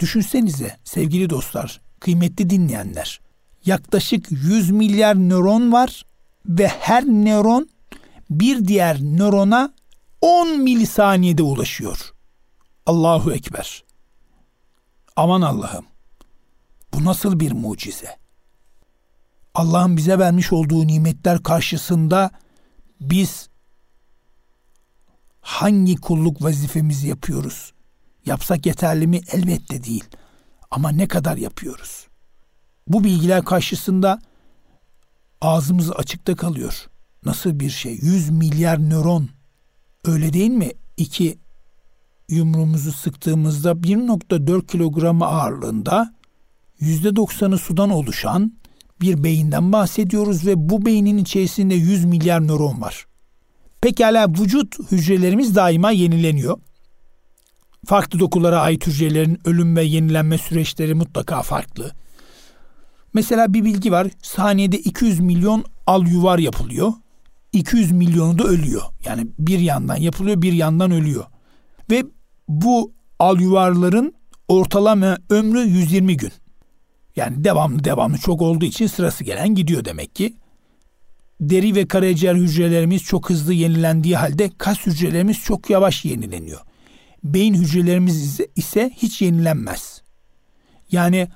Düşünsenize 0.00 0.76
sevgili 0.84 1.30
dostlar, 1.30 1.80
kıymetli 2.00 2.50
dinleyenler. 2.50 3.20
Yaklaşık 3.64 4.26
100 4.30 4.70
milyar 4.70 5.16
nöron 5.16 5.72
var 5.72 6.04
ve 6.46 6.68
her 6.68 7.04
nöron 7.04 7.68
bir 8.30 8.64
diğer 8.64 8.98
nörona 9.02 9.74
10 10.20 10.60
milisaniyede 10.60 11.42
ulaşıyor. 11.42 12.11
Allahu 12.86 13.32
Ekber. 13.32 13.84
Aman 15.16 15.42
Allah'ım. 15.42 15.84
Bu 16.94 17.04
nasıl 17.04 17.40
bir 17.40 17.52
mucize? 17.52 18.16
Allah'ın 19.54 19.96
bize 19.96 20.18
vermiş 20.18 20.52
olduğu 20.52 20.86
nimetler 20.86 21.42
karşısında 21.42 22.30
biz 23.00 23.48
hangi 25.40 25.96
kulluk 25.96 26.42
vazifemizi 26.42 27.08
yapıyoruz? 27.08 27.72
Yapsak 28.26 28.66
yeterli 28.66 29.06
mi? 29.06 29.20
Elbette 29.32 29.84
değil. 29.84 30.04
Ama 30.70 30.90
ne 30.90 31.08
kadar 31.08 31.36
yapıyoruz? 31.36 32.06
Bu 32.86 33.04
bilgiler 33.04 33.44
karşısında 33.44 34.22
ağzımız 35.40 35.92
açıkta 35.92 36.36
kalıyor. 36.36 36.86
Nasıl 37.24 37.60
bir 37.60 37.70
şey? 37.70 37.92
100 37.92 38.30
milyar 38.30 38.90
nöron. 38.90 39.28
Öyle 40.04 40.32
değil 40.32 40.50
mi? 40.50 40.70
İki 40.96 41.38
yumruğumuzu 42.34 42.92
sıktığımızda 42.92 43.70
1.4 43.70 44.66
kilogramı 44.66 45.26
ağırlığında 45.26 46.14
%90'ı 46.80 47.58
sudan 47.58 47.90
oluşan 47.90 48.52
bir 49.00 49.24
beyinden 49.24 49.72
bahsediyoruz 49.72 50.46
ve 50.46 50.68
bu 50.68 50.86
beynin 50.86 51.18
içerisinde 51.18 51.74
100 51.74 52.04
milyar 52.04 52.46
nöron 52.46 52.80
var. 52.80 53.06
Pekala 53.80 54.28
vücut 54.28 54.92
hücrelerimiz 54.92 55.54
daima 55.54 55.90
yenileniyor. 55.90 56.58
Farklı 57.86 58.18
dokulara 58.18 58.60
ait 58.60 58.86
hücrelerin 58.86 59.38
ölüm 59.44 59.76
ve 59.76 59.82
yenilenme 59.82 60.38
süreçleri 60.38 60.94
mutlaka 60.94 61.42
farklı. 61.42 61.92
Mesela 63.14 63.54
bir 63.54 63.64
bilgi 63.64 63.92
var. 63.92 64.08
Saniyede 64.22 64.78
200 64.78 65.20
milyon 65.20 65.64
al 65.86 66.06
yuvar 66.06 66.38
yapılıyor. 66.38 66.92
200 67.52 67.92
milyonu 67.92 68.38
da 68.38 68.44
ölüyor. 68.44 68.82
Yani 69.04 69.26
bir 69.38 69.58
yandan 69.58 69.96
yapılıyor, 69.96 70.42
bir 70.42 70.52
yandan 70.52 70.90
ölüyor. 70.90 71.24
Ve 71.90 72.04
bu 72.48 72.92
al 73.18 73.40
yuvarların 73.40 74.14
ortalama 74.48 75.18
ömrü 75.30 75.60
120 75.60 76.16
gün. 76.16 76.32
Yani 77.16 77.44
devamlı 77.44 77.84
devamlı 77.84 78.18
çok 78.18 78.42
olduğu 78.42 78.64
için 78.64 78.86
sırası 78.86 79.24
gelen 79.24 79.54
gidiyor 79.54 79.84
demek 79.84 80.14
ki. 80.14 80.34
Deri 81.40 81.74
ve 81.74 81.88
karaciğer 81.88 82.34
hücrelerimiz 82.34 83.02
çok 83.02 83.30
hızlı 83.30 83.52
yenilendiği 83.52 84.16
halde 84.16 84.50
kas 84.58 84.86
hücrelerimiz 84.86 85.38
çok 85.38 85.70
yavaş 85.70 86.04
yenileniyor. 86.04 86.60
Beyin 87.24 87.54
hücrelerimiz 87.54 88.40
ise 88.56 88.90
hiç 88.96 89.22
yenilenmez. 89.22 90.02
Yani 90.90 91.28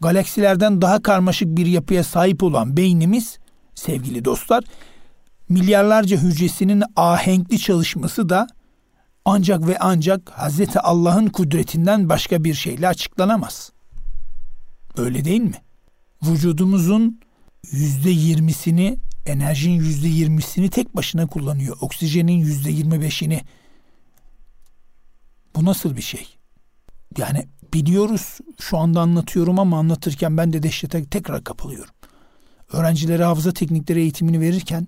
galaksilerden 0.00 0.82
daha 0.82 1.02
karmaşık 1.02 1.48
bir 1.48 1.66
yapıya 1.66 2.04
sahip 2.04 2.42
olan 2.42 2.76
beynimiz 2.76 3.38
sevgili 3.74 4.24
dostlar 4.24 4.64
milyarlarca 5.48 6.16
hücresinin 6.16 6.82
ahenkli 6.96 7.58
çalışması 7.58 8.28
da 8.28 8.46
ancak 9.24 9.66
ve 9.66 9.78
ancak 9.78 10.30
Hazreti 10.30 10.80
Allah'ın 10.80 11.26
kudretinden 11.26 12.08
başka 12.08 12.44
bir 12.44 12.54
şeyle 12.54 12.88
açıklanamaz. 12.88 13.72
Öyle 14.96 15.24
değil 15.24 15.40
mi? 15.40 15.62
Vücudumuzun 16.22 17.20
yüzde 17.72 18.10
yirmisini, 18.10 18.98
enerjinin 19.26 19.74
yüzde 19.74 20.08
yirmisini 20.08 20.70
tek 20.70 20.96
başına 20.96 21.26
kullanıyor. 21.26 21.76
Oksijenin 21.80 22.32
yüzde 22.32 22.70
yirmi 22.70 23.00
beşini. 23.00 23.40
Bu 25.56 25.64
nasıl 25.64 25.96
bir 25.96 26.02
şey? 26.02 26.26
Yani 27.18 27.48
biliyoruz 27.74 28.38
şu 28.60 28.78
anda 28.78 29.00
anlatıyorum 29.00 29.58
ama 29.58 29.78
anlatırken 29.78 30.36
ben 30.36 30.52
de 30.52 30.62
dehşete 30.62 31.04
tekrar 31.04 31.44
kapılıyorum. 31.44 31.94
Öğrencilere 32.72 33.24
hafıza 33.24 33.52
teknikleri 33.52 34.00
eğitimini 34.00 34.40
verirken 34.40 34.86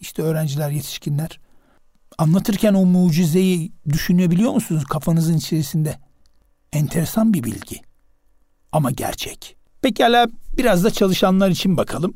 işte 0.00 0.22
öğrenciler, 0.22 0.70
yetişkinler 0.70 1.40
anlatırken 2.18 2.74
o 2.74 2.84
mucizeyi 2.84 3.72
düşünebiliyor 3.88 4.52
musunuz 4.52 4.84
kafanızın 4.84 5.36
içerisinde? 5.36 5.98
Enteresan 6.72 7.34
bir 7.34 7.44
bilgi 7.44 7.80
ama 8.72 8.90
gerçek. 8.90 9.56
Pekala 9.82 10.26
biraz 10.56 10.84
da 10.84 10.90
çalışanlar 10.90 11.50
için 11.50 11.76
bakalım. 11.76 12.14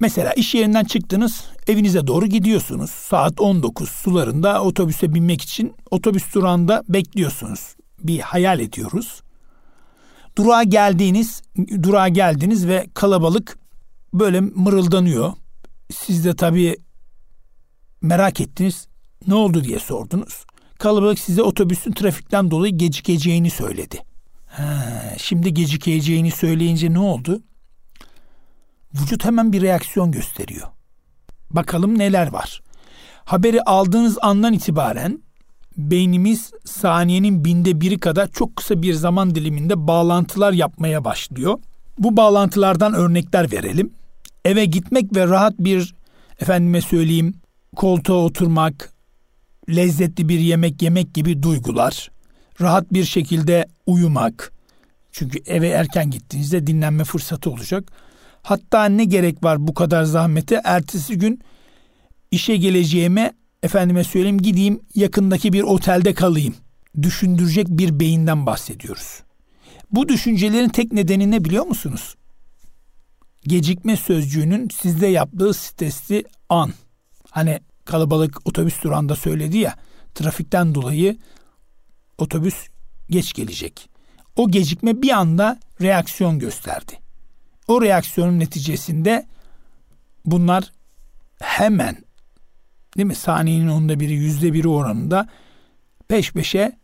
Mesela 0.00 0.32
iş 0.32 0.54
yerinden 0.54 0.84
çıktınız, 0.84 1.44
evinize 1.66 2.06
doğru 2.06 2.26
gidiyorsunuz. 2.26 2.90
Saat 2.90 3.40
19 3.40 3.88
sularında 3.88 4.62
otobüse 4.62 5.14
binmek 5.14 5.42
için 5.42 5.74
otobüs 5.90 6.34
durağında 6.34 6.82
bekliyorsunuz. 6.88 7.76
Bir 7.98 8.20
hayal 8.20 8.60
ediyoruz. 8.60 9.22
Durağa 10.38 10.62
geldiğiniz, 10.62 11.42
durağa 11.82 12.08
geldiniz 12.08 12.66
ve 12.66 12.86
kalabalık 12.94 13.58
böyle 14.14 14.40
mırıldanıyor. 14.40 15.32
Siz 15.92 16.24
de 16.24 16.36
tabii 16.36 16.76
merak 18.02 18.40
ettiniz. 18.40 18.88
Ne 19.26 19.34
oldu 19.34 19.64
diye 19.64 19.78
sordunuz. 19.78 20.44
Kalabalık 20.78 21.18
size 21.18 21.42
otobüsün 21.42 21.92
trafikten 21.92 22.50
dolayı 22.50 22.78
gecikeceğini 22.78 23.50
söyledi. 23.50 23.98
Ha, 24.46 24.64
şimdi 25.18 25.54
gecikeceğini 25.54 26.30
söyleyince 26.30 26.92
ne 26.92 26.98
oldu? 26.98 27.42
Vücut 28.94 29.24
hemen 29.24 29.52
bir 29.52 29.62
reaksiyon 29.62 30.12
gösteriyor. 30.12 30.68
Bakalım 31.50 31.98
neler 31.98 32.32
var. 32.32 32.62
Haberi 33.24 33.62
aldığınız 33.62 34.18
andan 34.22 34.52
itibaren 34.52 35.22
beynimiz 35.76 36.50
saniyenin 36.64 37.44
binde 37.44 37.80
biri 37.80 37.98
kadar 37.98 38.30
çok 38.30 38.56
kısa 38.56 38.82
bir 38.82 38.94
zaman 38.94 39.34
diliminde 39.34 39.86
bağlantılar 39.86 40.52
yapmaya 40.52 41.04
başlıyor. 41.04 41.58
Bu 41.98 42.16
bağlantılardan 42.16 42.94
örnekler 42.94 43.52
verelim. 43.52 43.92
Eve 44.44 44.64
gitmek 44.64 45.16
ve 45.16 45.26
rahat 45.26 45.54
bir 45.58 45.94
efendime 46.40 46.80
söyleyeyim 46.80 47.34
koltuğa 47.76 48.16
oturmak, 48.16 48.93
lezzetli 49.68 50.28
bir 50.28 50.38
yemek 50.38 50.82
yemek 50.82 51.14
gibi 51.14 51.42
duygular, 51.42 52.10
rahat 52.60 52.92
bir 52.92 53.04
şekilde 53.04 53.66
uyumak. 53.86 54.52
Çünkü 55.12 55.38
eve 55.46 55.68
erken 55.68 56.10
gittiğinizde 56.10 56.66
dinlenme 56.66 57.04
fırsatı 57.04 57.50
olacak. 57.50 57.92
Hatta 58.42 58.84
ne 58.84 59.04
gerek 59.04 59.44
var 59.44 59.66
bu 59.66 59.74
kadar 59.74 60.04
zahmete? 60.04 60.60
Ertesi 60.64 61.18
gün 61.18 61.40
işe 62.30 62.56
geleceğime 62.56 63.32
efendime 63.62 64.04
söyleyeyim 64.04 64.40
gideyim 64.40 64.80
yakındaki 64.94 65.52
bir 65.52 65.62
otelde 65.62 66.14
kalayım. 66.14 66.54
Düşündürecek 67.02 67.66
bir 67.68 68.00
beyinden 68.00 68.46
bahsediyoruz. 68.46 69.22
Bu 69.90 70.08
düşüncelerin 70.08 70.68
tek 70.68 70.92
nedeni 70.92 71.30
ne 71.30 71.44
biliyor 71.44 71.66
musunuz? 71.66 72.14
Gecikme 73.42 73.96
sözcüğünün 73.96 74.68
sizde 74.68 75.06
yaptığı 75.06 75.54
stresli 75.54 76.24
an. 76.48 76.72
Hani 77.30 77.60
kalabalık 77.84 78.46
otobüs 78.46 78.82
durağında 78.82 79.16
söyledi 79.16 79.58
ya 79.58 79.74
trafikten 80.14 80.74
dolayı 80.74 81.16
otobüs 82.18 82.68
geç 83.10 83.32
gelecek. 83.32 83.88
O 84.36 84.50
gecikme 84.50 85.02
bir 85.02 85.10
anda 85.10 85.58
reaksiyon 85.80 86.38
gösterdi. 86.38 86.98
O 87.68 87.82
reaksiyonun 87.82 88.38
neticesinde 88.38 89.26
bunlar 90.24 90.72
hemen 91.40 91.96
değil 92.96 93.06
mi 93.06 93.14
saniyenin 93.14 93.68
onda 93.68 94.00
biri 94.00 94.12
yüzde 94.12 94.52
biri 94.52 94.68
oranında 94.68 95.28
peş 96.08 96.32
peşe 96.32 96.78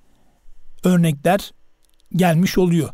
örnekler 0.84 1.52
gelmiş 2.16 2.58
oluyor. 2.58 2.90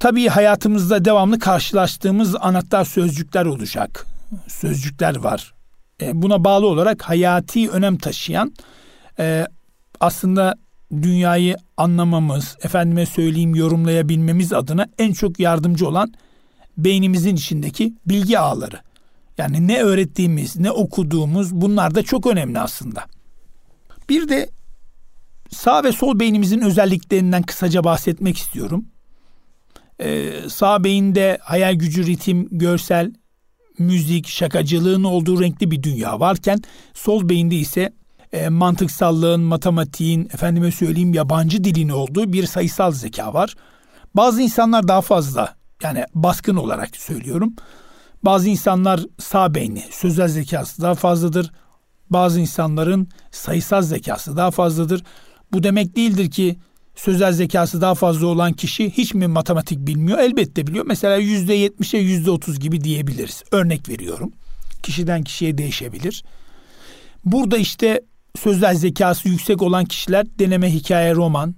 Tabii 0.00 0.28
hayatımızda 0.28 1.04
devamlı 1.04 1.38
karşılaştığımız 1.38 2.36
anahtar 2.36 2.84
sözcükler 2.84 3.44
olacak. 3.46 4.06
Sözcükler 4.48 5.16
var. 5.16 5.55
E, 6.02 6.22
buna 6.22 6.44
bağlı 6.44 6.66
olarak 6.66 7.02
hayati 7.02 7.70
önem 7.70 7.98
taşıyan 7.98 8.54
e, 9.18 9.46
aslında 10.00 10.54
dünyayı 10.92 11.56
anlamamız, 11.76 12.56
efendime 12.62 13.06
söyleyeyim 13.06 13.54
yorumlayabilmemiz 13.54 14.52
adına 14.52 14.86
en 14.98 15.12
çok 15.12 15.40
yardımcı 15.40 15.88
olan 15.88 16.12
beynimizin 16.78 17.36
içindeki 17.36 17.94
bilgi 18.06 18.38
ağları. 18.38 18.80
Yani 19.38 19.68
ne 19.68 19.82
öğrettiğimiz, 19.82 20.56
ne 20.56 20.70
okuduğumuz 20.70 21.54
bunlar 21.54 21.94
da 21.94 22.02
çok 22.02 22.26
önemli 22.26 22.60
aslında. 22.60 23.04
Bir 24.08 24.28
de 24.28 24.48
sağ 25.50 25.84
ve 25.84 25.92
sol 25.92 26.20
beynimizin 26.20 26.60
özelliklerinden 26.60 27.42
kısaca 27.42 27.84
bahsetmek 27.84 28.36
istiyorum. 28.36 28.84
Ee, 30.00 30.32
sağ 30.48 30.84
beyinde 30.84 31.38
hayal 31.42 31.74
gücü, 31.74 32.06
ritim, 32.06 32.48
görsel, 32.50 33.12
müzik, 33.78 34.28
şakacılığın 34.28 35.04
olduğu 35.04 35.42
renkli 35.42 35.70
bir 35.70 35.82
dünya 35.82 36.20
varken 36.20 36.58
sol 36.94 37.28
beyinde 37.28 37.56
ise 37.56 37.92
e, 38.32 38.48
mantıksallığın, 38.48 39.40
matematiğin, 39.40 40.24
efendime 40.24 40.72
söyleyeyim 40.72 41.14
yabancı 41.14 41.64
dilin 41.64 41.88
olduğu 41.88 42.32
bir 42.32 42.46
sayısal 42.46 42.92
zeka 42.92 43.34
var. 43.34 43.54
Bazı 44.14 44.42
insanlar 44.42 44.88
daha 44.88 45.00
fazla 45.00 45.54
yani 45.82 46.04
baskın 46.14 46.56
olarak 46.56 46.96
söylüyorum. 46.96 47.54
Bazı 48.22 48.48
insanlar 48.48 49.00
sağ 49.18 49.54
beyni, 49.54 49.84
sözel 49.90 50.28
zekası 50.28 50.82
daha 50.82 50.94
fazladır. 50.94 51.52
Bazı 52.10 52.40
insanların 52.40 53.08
sayısal 53.30 53.82
zekası 53.82 54.36
daha 54.36 54.50
fazladır. 54.50 55.02
Bu 55.52 55.62
demek 55.62 55.96
değildir 55.96 56.30
ki 56.30 56.56
sözel 56.96 57.32
zekası 57.32 57.80
daha 57.80 57.94
fazla 57.94 58.26
olan 58.26 58.52
kişi 58.52 58.90
hiç 58.90 59.14
mi 59.14 59.26
matematik 59.26 59.78
bilmiyor? 59.78 60.18
Elbette 60.18 60.66
biliyor. 60.66 60.86
Mesela 60.86 61.16
yüzde 61.16 61.54
yetmişe 61.54 61.98
yüzde 61.98 62.30
otuz 62.30 62.60
gibi 62.60 62.84
diyebiliriz. 62.84 63.42
Örnek 63.52 63.88
veriyorum. 63.88 64.32
Kişiden 64.82 65.22
kişiye 65.22 65.58
değişebilir. 65.58 66.24
Burada 67.24 67.56
işte 67.56 68.00
sözel 68.38 68.74
zekası 68.74 69.28
yüksek 69.28 69.62
olan 69.62 69.84
kişiler 69.84 70.26
deneme, 70.38 70.72
hikaye, 70.72 71.14
roman, 71.14 71.54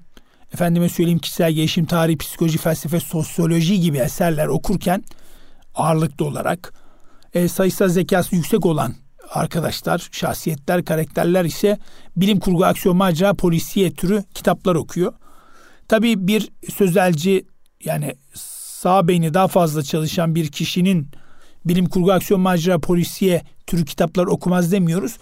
efendime 0.54 0.88
söyleyeyim 0.88 1.18
kişisel 1.18 1.52
gelişim, 1.52 1.86
tarih, 1.86 2.16
psikoloji, 2.16 2.58
felsefe, 2.58 3.00
sosyoloji 3.00 3.80
gibi 3.80 3.98
eserler 3.98 4.46
okurken 4.46 5.04
ağırlıklı 5.74 6.24
olarak 6.24 6.72
e, 7.34 7.48
sayısal 7.48 7.88
zekası 7.88 8.36
yüksek 8.36 8.66
olan 8.66 8.94
arkadaşlar, 9.30 10.08
şahsiyetler, 10.12 10.84
karakterler 10.84 11.44
ise 11.44 11.78
bilim 12.16 12.40
kurgu, 12.40 12.64
aksiyon, 12.64 12.96
macera, 12.96 13.34
polisiye 13.34 13.92
türü 13.92 14.24
kitaplar 14.34 14.74
okuyor. 14.74 15.12
Tabii 15.88 16.28
bir 16.28 16.50
sözelci 16.74 17.46
yani 17.84 18.14
sağ 18.34 19.08
beyni 19.08 19.34
daha 19.34 19.48
fazla 19.48 19.82
çalışan 19.82 20.34
bir 20.34 20.48
kişinin 20.48 21.08
bilim 21.64 21.86
kurgu, 21.86 22.12
aksiyon, 22.12 22.40
macera, 22.40 22.78
polisiye 22.78 23.42
türü 23.66 23.84
kitaplar 23.84 24.26
okumaz 24.26 24.72
demiyoruz. 24.72 25.18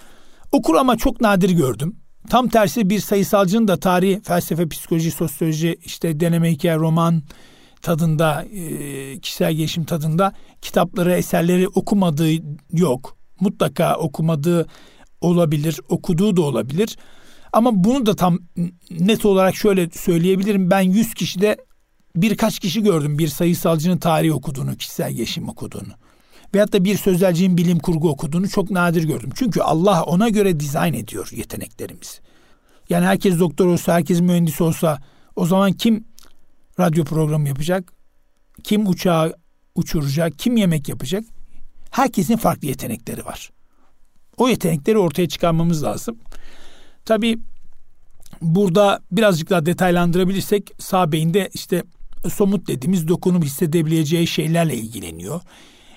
Okur 0.53 0.75
ama 0.75 0.97
çok 0.97 1.21
nadir 1.21 1.51
gördüm. 1.51 1.97
Tam 2.31 2.49
tersi 2.49 2.91
bir 2.91 3.01
sayısalcının 3.01 3.69
da 3.69 3.77
tarih, 3.77 4.21
felsefe, 4.25 4.69
psikoloji, 4.69 5.11
sosyoloji, 5.11 5.77
işte 5.85 6.21
deneme 6.21 6.51
hikaye, 6.51 6.77
roman 6.77 7.23
tadında, 7.83 8.43
e, 8.43 9.21
kişisel 9.21 9.53
gelişim 9.53 9.85
tadında 9.85 10.33
kitapları, 10.63 11.13
eserleri 11.13 11.69
okumadığı 11.69 12.31
yok. 12.73 13.17
Mutlaka 13.41 13.97
okumadığı 13.97 14.67
olabilir, 15.21 15.81
okuduğu 15.89 16.37
da 16.37 16.43
olabilir. 16.43 16.97
Ama 17.57 17.85
bunu 17.85 18.07
da 18.07 18.17
tam 18.17 18.39
net 18.91 19.27
olarak 19.27 19.57
şöyle 19.57 19.91
söyleyebilirim. 19.91 20.71
Ben 20.71 20.81
100 20.81 21.15
kişide 21.15 21.57
birkaç 22.17 22.59
kişi 22.59 22.83
gördüm 22.83 23.19
bir 23.19 23.29
sayısalcının 23.29 23.99
tarih 23.99 24.35
okuduğunu, 24.35 24.77
kişisel 24.77 25.13
gelişim 25.13 25.49
okuduğunu. 25.49 25.93
Veyahut 26.55 26.73
da 26.73 26.85
bir 26.85 26.97
sözelcinin 26.97 27.57
bilim 27.57 27.79
kurgu 27.79 28.11
okuduğunu 28.11 28.49
çok 28.49 28.71
nadir 28.71 29.05
gördüm. 29.05 29.31
Çünkü 29.35 29.61
Allah 29.61 30.03
ona 30.03 30.29
göre 30.29 30.61
dizayn 30.61 30.95
ediyor 30.95 31.29
yeteneklerimizi. 31.33 32.19
Yani 32.89 33.07
herkes 33.07 33.39
doktor 33.39 33.67
olsa, 33.67 33.95
herkes 33.95 34.21
mühendis 34.21 34.61
olsa 34.61 34.99
o 35.37 35.47
zaman 35.47 35.73
kim 35.73 36.05
radyo 36.81 37.05
programı 37.05 37.49
yapacak? 37.49 37.93
Kim 38.65 38.87
uçağı 38.87 39.35
uçuracak? 39.75 40.39
Kim 40.39 40.57
yemek 40.57 40.89
yapacak? 40.89 41.25
Herkesin 41.91 42.37
farklı 42.37 42.69
yetenekleri 42.69 43.25
var. 43.25 43.51
O 44.37 44.49
yetenekleri 44.49 44.99
ortaya 44.99 45.29
çıkarmamız 45.29 45.83
lazım. 45.83 46.19
Tabii 47.07 47.39
burada 48.43 49.01
birazcık 49.13 49.51
daha 49.51 49.67
detaylandırabilirsek 49.67 50.71
sağ 50.79 51.13
beyinde 51.13 51.51
işte 51.55 51.83
somut 52.29 52.69
dediğimiz 52.69 53.09
dokunup 53.09 53.45
hissedebileceği 53.45 54.27
şeylerle 54.27 54.75
ilgileniyor. 54.75 55.41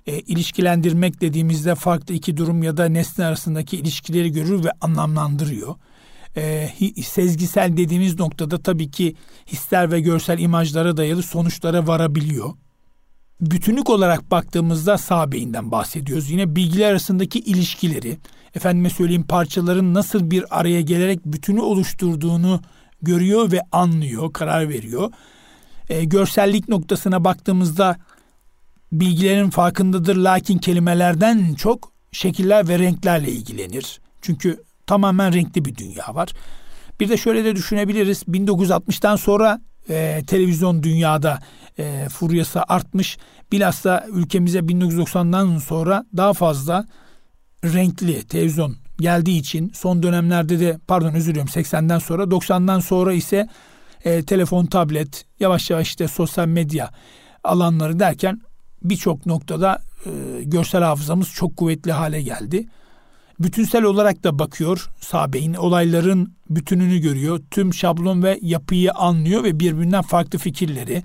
E, 0.07 0.19
ilişkilendirmek 0.19 1.21
dediğimizde 1.21 1.75
farklı 1.75 2.13
iki 2.13 2.37
durum 2.37 2.63
ya 2.63 2.77
da 2.77 2.85
nesne 2.85 3.25
arasındaki 3.25 3.77
ilişkileri 3.77 4.31
görür 4.31 4.63
ve 4.63 4.69
anlamlandırıyor. 4.81 5.75
E, 6.37 6.69
sezgisel 7.05 7.77
dediğimiz 7.77 8.19
noktada 8.19 8.57
tabii 8.63 8.91
ki 8.91 9.15
hisler 9.47 9.91
ve 9.91 10.01
görsel 10.01 10.39
imajlara 10.39 10.97
dayalı 10.97 11.23
sonuçlara 11.23 11.87
varabiliyor. 11.87 12.53
Bütünlük 13.41 13.89
olarak 13.89 14.31
baktığımızda 14.31 14.97
sağ 14.97 15.31
beyinden 15.31 15.71
bahsediyoruz. 15.71 16.29
Yine 16.29 16.55
bilgiler 16.55 16.91
arasındaki 16.91 17.39
ilişkileri, 17.39 18.17
efendime 18.55 18.89
söyleyeyim 18.89 19.23
parçaların 19.23 19.93
nasıl 19.93 20.31
bir 20.31 20.59
araya 20.59 20.81
gelerek 20.81 21.25
bütünü 21.25 21.61
oluşturduğunu 21.61 22.61
görüyor 23.01 23.51
ve 23.51 23.61
anlıyor, 23.71 24.33
karar 24.33 24.69
veriyor. 24.69 25.11
E, 25.89 26.03
görsellik 26.03 26.69
noktasına 26.69 27.23
baktığımızda 27.23 27.97
bilgilerin 28.91 29.49
farkındadır 29.49 30.15
lakin 30.15 30.57
kelimelerden 30.57 31.53
çok 31.53 31.91
şekiller 32.11 32.67
ve 32.67 32.79
renklerle 32.79 33.31
ilgilenir. 33.31 33.99
Çünkü 34.21 34.63
tamamen 34.87 35.33
renkli 35.33 35.65
bir 35.65 35.75
dünya 35.75 36.15
var. 36.15 36.29
Bir 36.99 37.09
de 37.09 37.17
şöyle 37.17 37.45
de 37.45 37.55
düşünebiliriz. 37.55 38.23
1960'tan 38.23 39.17
sonra 39.17 39.61
e, 39.89 40.23
televizyon 40.27 40.83
dünyada 40.83 41.39
e, 41.79 42.09
furyası 42.09 42.63
artmış. 42.63 43.17
Bilhassa 43.51 44.05
ülkemize 44.09 44.59
1990'dan 44.59 45.57
sonra 45.57 46.05
daha 46.17 46.33
fazla 46.33 46.85
renkli 47.63 48.27
televizyon 48.27 48.75
geldiği 48.99 49.39
için 49.39 49.71
son 49.75 50.03
dönemlerde 50.03 50.59
de 50.59 50.79
pardon 50.87 51.13
özür 51.13 51.31
diliyorum 51.31 51.51
80'den 51.55 51.99
sonra 51.99 52.23
90'dan 52.23 52.79
sonra 52.79 53.13
ise 53.13 53.47
e, 54.03 54.23
telefon, 54.23 54.65
tablet, 54.65 55.25
yavaş 55.39 55.69
yavaş 55.69 55.87
işte 55.87 56.07
sosyal 56.07 56.47
medya 56.47 56.89
alanları 57.43 57.99
derken 57.99 58.41
birçok 58.83 59.25
noktada 59.25 59.81
e, 60.05 60.43
görsel 60.43 60.83
hafızamız 60.83 61.33
çok 61.33 61.57
kuvvetli 61.57 61.91
hale 61.91 62.21
geldi. 62.21 62.67
Bütünsel 63.39 63.83
olarak 63.83 64.23
da 64.23 64.39
bakıyor 64.39 64.89
sağ 65.01 65.33
beyin 65.33 65.53
olayların 65.53 66.35
bütününü 66.49 66.99
görüyor. 66.99 67.39
Tüm 67.51 67.73
şablon 67.73 68.23
ve 68.23 68.39
yapıyı 68.41 68.91
anlıyor 68.91 69.43
ve 69.43 69.59
birbirinden 69.59 70.01
farklı 70.01 70.39
fikirleri 70.39 71.03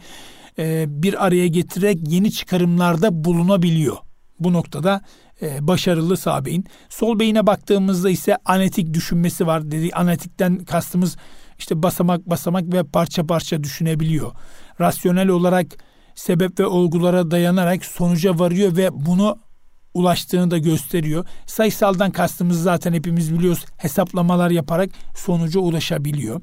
e, 0.58 0.84
bir 0.88 1.26
araya 1.26 1.46
getirerek 1.46 1.98
yeni 2.08 2.32
çıkarımlarda 2.32 3.24
bulunabiliyor. 3.24 3.96
Bu 4.40 4.52
noktada 4.52 5.00
e, 5.42 5.68
başarılı 5.68 6.16
sağ. 6.16 6.42
Sol 6.88 7.18
beyine 7.18 7.46
baktığımızda 7.46 8.10
ise 8.10 8.36
analitik 8.44 8.94
düşünmesi 8.94 9.46
var. 9.46 9.70
Dedi 9.70 9.90
analitikten 9.94 10.58
kastımız 10.58 11.16
işte 11.58 11.82
basamak 11.82 12.26
basamak 12.26 12.72
ve 12.72 12.84
parça 12.84 13.26
parça 13.26 13.64
düşünebiliyor. 13.64 14.32
Rasyonel 14.80 15.28
olarak 15.28 15.66
sebep 16.14 16.60
ve 16.60 16.66
olgulara 16.66 17.30
dayanarak 17.30 17.84
sonuca 17.84 18.38
varıyor 18.38 18.76
ve 18.76 18.88
bunu 18.92 19.38
ulaştığını 19.94 20.50
da 20.50 20.58
gösteriyor. 20.58 21.26
Sayısaldan 21.46 22.10
kastımız 22.10 22.62
zaten 22.62 22.92
hepimiz 22.92 23.34
biliyoruz 23.34 23.64
hesaplamalar 23.76 24.50
yaparak 24.50 24.90
sonuca 25.16 25.60
ulaşabiliyor. 25.60 26.40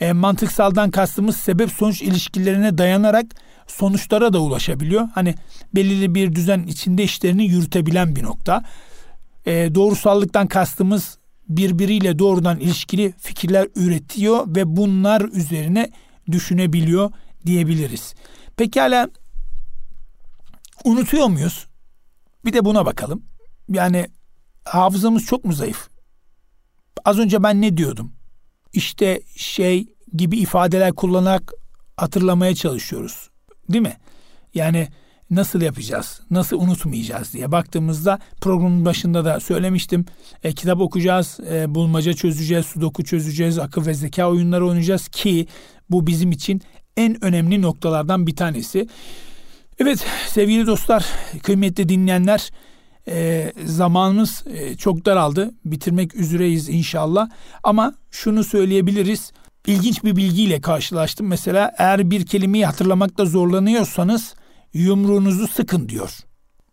E, 0.00 0.12
mantıksaldan 0.12 0.90
kastımız 0.90 1.36
sebep 1.36 1.72
sonuç 1.72 2.02
ilişkilerine 2.02 2.78
dayanarak 2.78 3.26
sonuçlara 3.66 4.32
da 4.32 4.38
ulaşabiliyor. 4.38 5.08
Hani 5.14 5.34
belirli 5.74 6.14
bir 6.14 6.34
düzen 6.34 6.62
içinde 6.62 7.02
işlerini 7.02 7.44
yürütebilen 7.44 8.16
bir 8.16 8.22
nokta. 8.22 8.62
E, 9.46 9.74
doğrusallıktan 9.74 10.46
kastımız 10.46 11.18
birbiriyle 11.48 12.18
doğrudan 12.18 12.60
ilişkili 12.60 13.12
fikirler 13.18 13.68
üretiyor 13.76 14.54
ve 14.56 14.76
bunlar 14.76 15.20
üzerine 15.20 15.90
düşünebiliyor 16.32 17.10
diyebiliriz. 17.46 18.14
Pekala 18.56 19.08
unutuyor 20.84 21.26
muyuz? 21.26 21.66
Bir 22.44 22.52
de 22.52 22.64
buna 22.64 22.86
bakalım. 22.86 23.22
Yani 23.68 24.06
hafızamız 24.64 25.24
çok 25.24 25.44
mu 25.44 25.52
zayıf? 25.52 25.88
Az 27.04 27.18
önce 27.18 27.42
ben 27.42 27.60
ne 27.60 27.76
diyordum? 27.76 28.12
İşte 28.72 29.20
şey 29.36 29.86
gibi 30.16 30.38
ifadeler 30.38 30.92
kullanarak 30.92 31.52
hatırlamaya 31.96 32.54
çalışıyoruz. 32.54 33.30
Değil 33.68 33.82
mi? 33.82 33.96
Yani 34.54 34.88
nasıl 35.30 35.60
yapacağız, 35.60 36.20
nasıl 36.30 36.60
unutmayacağız 36.60 37.32
diye 37.32 37.52
baktığımızda 37.52 38.18
programın 38.40 38.84
başında 38.84 39.24
da 39.24 39.40
söylemiştim. 39.40 40.04
E, 40.42 40.52
kitap 40.52 40.80
okuyacağız, 40.80 41.40
e, 41.50 41.74
bulmaca 41.74 42.12
çözeceğiz, 42.12 42.66
sudoku 42.66 43.04
çözeceğiz, 43.04 43.58
akıl 43.58 43.86
ve 43.86 43.94
zeka 43.94 44.30
oyunları 44.30 44.66
oynayacağız 44.66 45.08
ki 45.08 45.46
bu 45.90 46.06
bizim 46.06 46.32
için 46.32 46.62
en 46.96 47.24
önemli 47.24 47.62
noktalardan 47.62 48.26
bir 48.26 48.36
tanesi. 48.36 48.88
Evet 49.82 50.06
sevgili 50.28 50.66
dostlar, 50.66 51.06
kıymetli 51.42 51.88
dinleyenler 51.88 52.50
e, 53.08 53.52
zamanımız 53.64 54.44
e, 54.46 54.76
çok 54.76 55.06
daraldı. 55.06 55.50
Bitirmek 55.64 56.14
üzereyiz 56.14 56.68
inşallah. 56.68 57.30
Ama 57.62 57.94
şunu 58.10 58.44
söyleyebiliriz. 58.44 59.32
İlginç 59.66 60.04
bir 60.04 60.16
bilgiyle 60.16 60.60
karşılaştım. 60.60 61.26
Mesela 61.26 61.72
eğer 61.78 62.10
bir 62.10 62.26
kelimeyi 62.26 62.66
hatırlamakta 62.66 63.24
zorlanıyorsanız 63.24 64.34
yumruğunuzu 64.74 65.48
sıkın 65.48 65.88
diyor. 65.88 66.18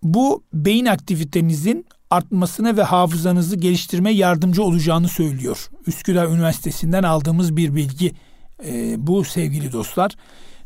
Bu 0.03 0.43
beyin 0.53 0.85
aktivitenizin 0.85 1.85
artmasına 2.09 2.77
ve 2.77 2.83
hafızanızı 2.83 3.55
geliştirmeye 3.55 4.15
yardımcı 4.15 4.63
olacağını 4.63 5.07
söylüyor. 5.07 5.69
Üsküdar 5.87 6.27
Üniversitesi'nden 6.27 7.03
aldığımız 7.03 7.57
bir 7.57 7.75
bilgi 7.75 8.11
e, 8.65 8.95
bu 9.07 9.23
sevgili 9.23 9.71
dostlar. 9.71 10.15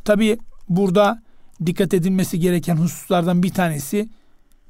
Tabi 0.05 0.37
burada 0.69 1.23
dikkat 1.65 1.93
edilmesi 1.93 2.39
gereken 2.39 2.75
hususlardan 2.75 3.43
bir 3.43 3.49
tanesi 3.49 4.09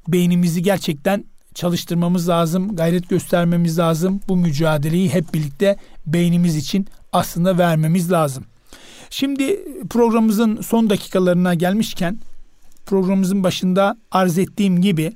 beynimizi 0.08 0.62
gerçekten 0.62 1.24
çalıştırmamız 1.54 2.28
lazım, 2.28 2.76
gayret 2.76 3.08
göstermemiz 3.08 3.78
lazım. 3.78 4.20
Bu 4.28 4.36
mücadeleyi 4.36 5.08
hep 5.08 5.34
birlikte 5.34 5.76
beynimiz 6.06 6.56
için 6.56 6.86
aslında 7.12 7.58
vermemiz 7.58 8.12
lazım. 8.12 8.44
Şimdi 9.10 9.60
programımızın 9.90 10.60
son 10.60 10.90
dakikalarına 10.90 11.54
gelmişken 11.54 12.18
programımızın 12.86 13.44
başında 13.44 13.96
arz 14.10 14.38
ettiğim 14.38 14.80
gibi 14.80 15.12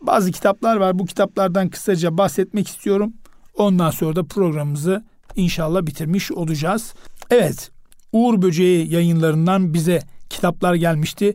bazı 0.00 0.32
kitaplar 0.32 0.76
var. 0.76 0.98
Bu 0.98 1.06
kitaplardan 1.06 1.68
kısaca 1.68 2.18
bahsetmek 2.18 2.68
istiyorum. 2.68 3.12
Ondan 3.56 3.90
sonra 3.90 4.16
da 4.16 4.24
programımızı 4.24 5.04
inşallah 5.36 5.86
bitirmiş 5.86 6.32
olacağız. 6.32 6.94
Evet, 7.30 7.70
Uğur 8.12 8.42
Böceği 8.42 8.92
yayınlarından 8.92 9.74
bize 9.74 10.02
kitaplar 10.34 10.74
gelmişti. 10.74 11.34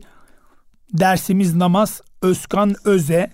Dersimiz 0.92 1.54
namaz 1.54 2.00
Özkan 2.22 2.74
Öze. 2.84 3.30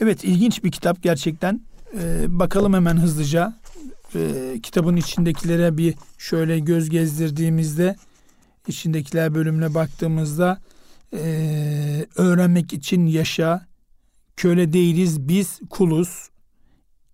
Evet 0.00 0.24
ilginç 0.24 0.64
bir 0.64 0.70
kitap 0.70 1.02
gerçekten. 1.02 1.60
Ee, 1.98 2.24
bakalım 2.28 2.74
hemen 2.74 2.96
hızlıca. 2.96 3.60
Ee, 4.14 4.60
kitabın 4.62 4.96
içindekilere 4.96 5.78
bir 5.78 5.94
şöyle 6.18 6.58
göz 6.58 6.90
gezdirdiğimizde 6.90 7.96
içindekiler 8.68 9.34
bölümüne 9.34 9.74
baktığımızda 9.74 10.60
e, 11.12 12.06
öğrenmek 12.16 12.72
için 12.72 13.06
yaşa, 13.06 13.66
köle 14.36 14.72
değiliz 14.72 15.28
biz 15.28 15.60
kuluz, 15.70 16.28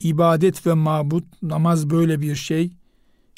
ibadet 0.01 0.67
ve 0.67 0.75
mabut, 0.75 1.43
namaz 1.43 1.91
böyle 1.91 2.21
bir 2.21 2.35
şey, 2.35 2.73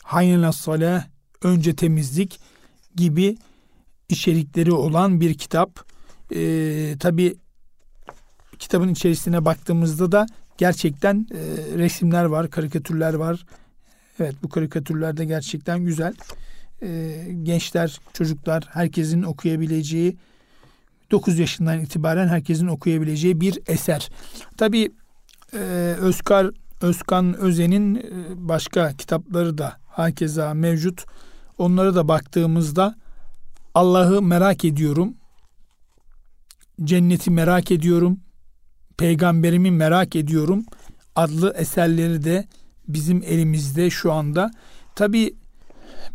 hayna 0.04 0.52
salah, 0.52 1.04
önce 1.42 1.76
temizlik 1.76 2.40
gibi 2.96 3.36
içerikleri 4.12 4.72
olan 4.72 5.20
bir 5.20 5.34
kitap. 5.34 5.84
Ee, 6.34 6.94
Tabi 7.00 7.34
kitabın 8.58 8.88
içerisine 8.88 9.44
baktığımızda 9.44 10.12
da 10.12 10.26
gerçekten 10.58 11.26
e, 11.30 11.38
resimler 11.78 12.24
var, 12.24 12.50
karikatürler 12.50 13.14
var. 13.14 13.46
Evet 14.18 14.34
bu 14.42 14.48
karikatürler 14.48 15.16
de 15.16 15.24
gerçekten 15.24 15.84
güzel. 15.84 16.14
E, 16.82 17.18
gençler, 17.42 18.00
çocuklar 18.12 18.64
herkesin 18.72 19.22
okuyabileceği 19.22 20.16
9 21.10 21.38
yaşından 21.38 21.80
itibaren 21.80 22.28
herkesin 22.28 22.66
okuyabileceği 22.66 23.40
bir 23.40 23.58
eser. 23.66 24.10
Tabi 24.56 24.92
e, 25.52 25.58
Özkar 26.00 26.50
Özkan 26.80 27.36
Özen'in 27.36 27.94
e, 27.94 28.02
başka 28.36 28.92
kitapları 28.92 29.58
da 29.58 29.76
hakeza 29.86 30.54
mevcut. 30.54 31.04
Onlara 31.58 31.94
da 31.94 32.08
baktığımızda 32.08 32.94
Allah'ı 33.74 34.22
merak 34.22 34.64
ediyorum. 34.64 35.14
Cenneti 36.84 37.30
merak 37.30 37.70
ediyorum. 37.70 38.20
Peygamberimi 38.96 39.70
merak 39.70 40.16
ediyorum. 40.16 40.64
Adlı 41.16 41.54
eserleri 41.56 42.24
de 42.24 42.48
bizim 42.88 43.22
elimizde 43.22 43.90
şu 43.90 44.12
anda. 44.12 44.50
Tabi 44.94 45.34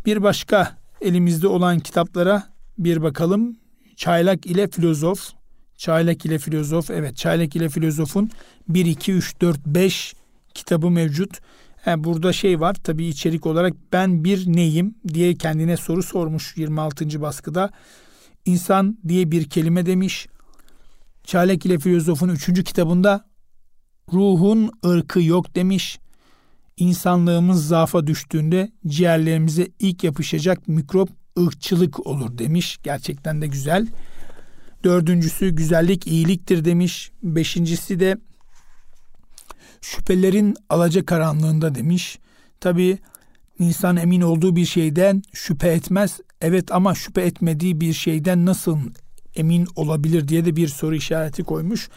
bir 0.05 0.23
başka 0.23 0.77
elimizde 1.01 1.47
olan 1.47 1.79
kitaplara 1.79 2.43
bir 2.77 3.01
bakalım. 3.01 3.57
Çaylak 3.95 4.45
ile 4.45 4.67
Filozof. 4.67 5.31
Çaylak 5.77 6.25
ile 6.25 6.39
Filozof. 6.39 6.91
Evet 6.91 7.17
Çaylak 7.17 7.55
ile 7.55 7.69
Filozof'un 7.69 8.29
1, 8.69 8.85
2, 8.85 9.13
3, 9.13 9.41
4, 9.41 9.65
5 9.65 10.15
kitabı 10.53 10.89
mevcut. 10.89 11.39
He, 11.87 12.03
burada 12.03 12.33
şey 12.33 12.59
var 12.59 12.73
tabi 12.73 13.05
içerik 13.05 13.45
olarak 13.45 13.73
ben 13.93 14.23
bir 14.23 14.47
neyim 14.47 14.95
diye 15.07 15.35
kendine 15.35 15.77
soru 15.77 16.03
sormuş 16.03 16.57
26. 16.57 17.21
baskıda. 17.21 17.69
İnsan 18.45 18.97
diye 19.07 19.31
bir 19.31 19.49
kelime 19.49 19.85
demiş. 19.85 20.27
Çarek 21.23 21.65
ile 21.65 21.79
Filozof'un 21.79 22.29
üçüncü 22.29 22.63
kitabında 22.63 23.29
ruhun 24.13 24.71
ırkı 24.85 25.21
yok 25.21 25.55
demiş. 25.55 25.99
İnsanlığımız 26.77 27.67
zaafa 27.67 28.07
düştüğünde 28.07 28.71
ciğerlerimize 28.87 29.67
ilk 29.79 30.03
yapışacak 30.03 30.67
mikrop 30.67 31.09
ırkçılık 31.39 32.07
olur 32.07 32.37
demiş. 32.37 32.77
Gerçekten 32.83 33.41
de 33.41 33.47
güzel. 33.47 33.87
Dördüncüsü 34.83 35.49
güzellik 35.49 36.07
iyiliktir 36.07 36.65
demiş. 36.65 37.11
Beşincisi 37.23 37.99
de 37.99 38.17
şüphelerin 39.81 40.55
alaca 40.69 41.05
karanlığında 41.05 41.75
demiş. 41.75 42.19
Tabi 42.59 42.97
insan 43.59 43.97
emin 43.97 44.21
olduğu 44.21 44.55
bir 44.55 44.65
şeyden 44.65 45.21
şüphe 45.33 45.67
etmez. 45.67 46.19
Evet 46.41 46.71
ama 46.71 46.95
şüphe 46.95 47.21
etmediği 47.21 47.81
bir 47.81 47.93
şeyden 47.93 48.45
nasıl 48.45 48.77
emin 49.35 49.67
olabilir 49.75 50.27
diye 50.27 50.45
de 50.45 50.55
bir 50.55 50.67
soru 50.67 50.95
işareti 50.95 51.43
koymuş. 51.43 51.89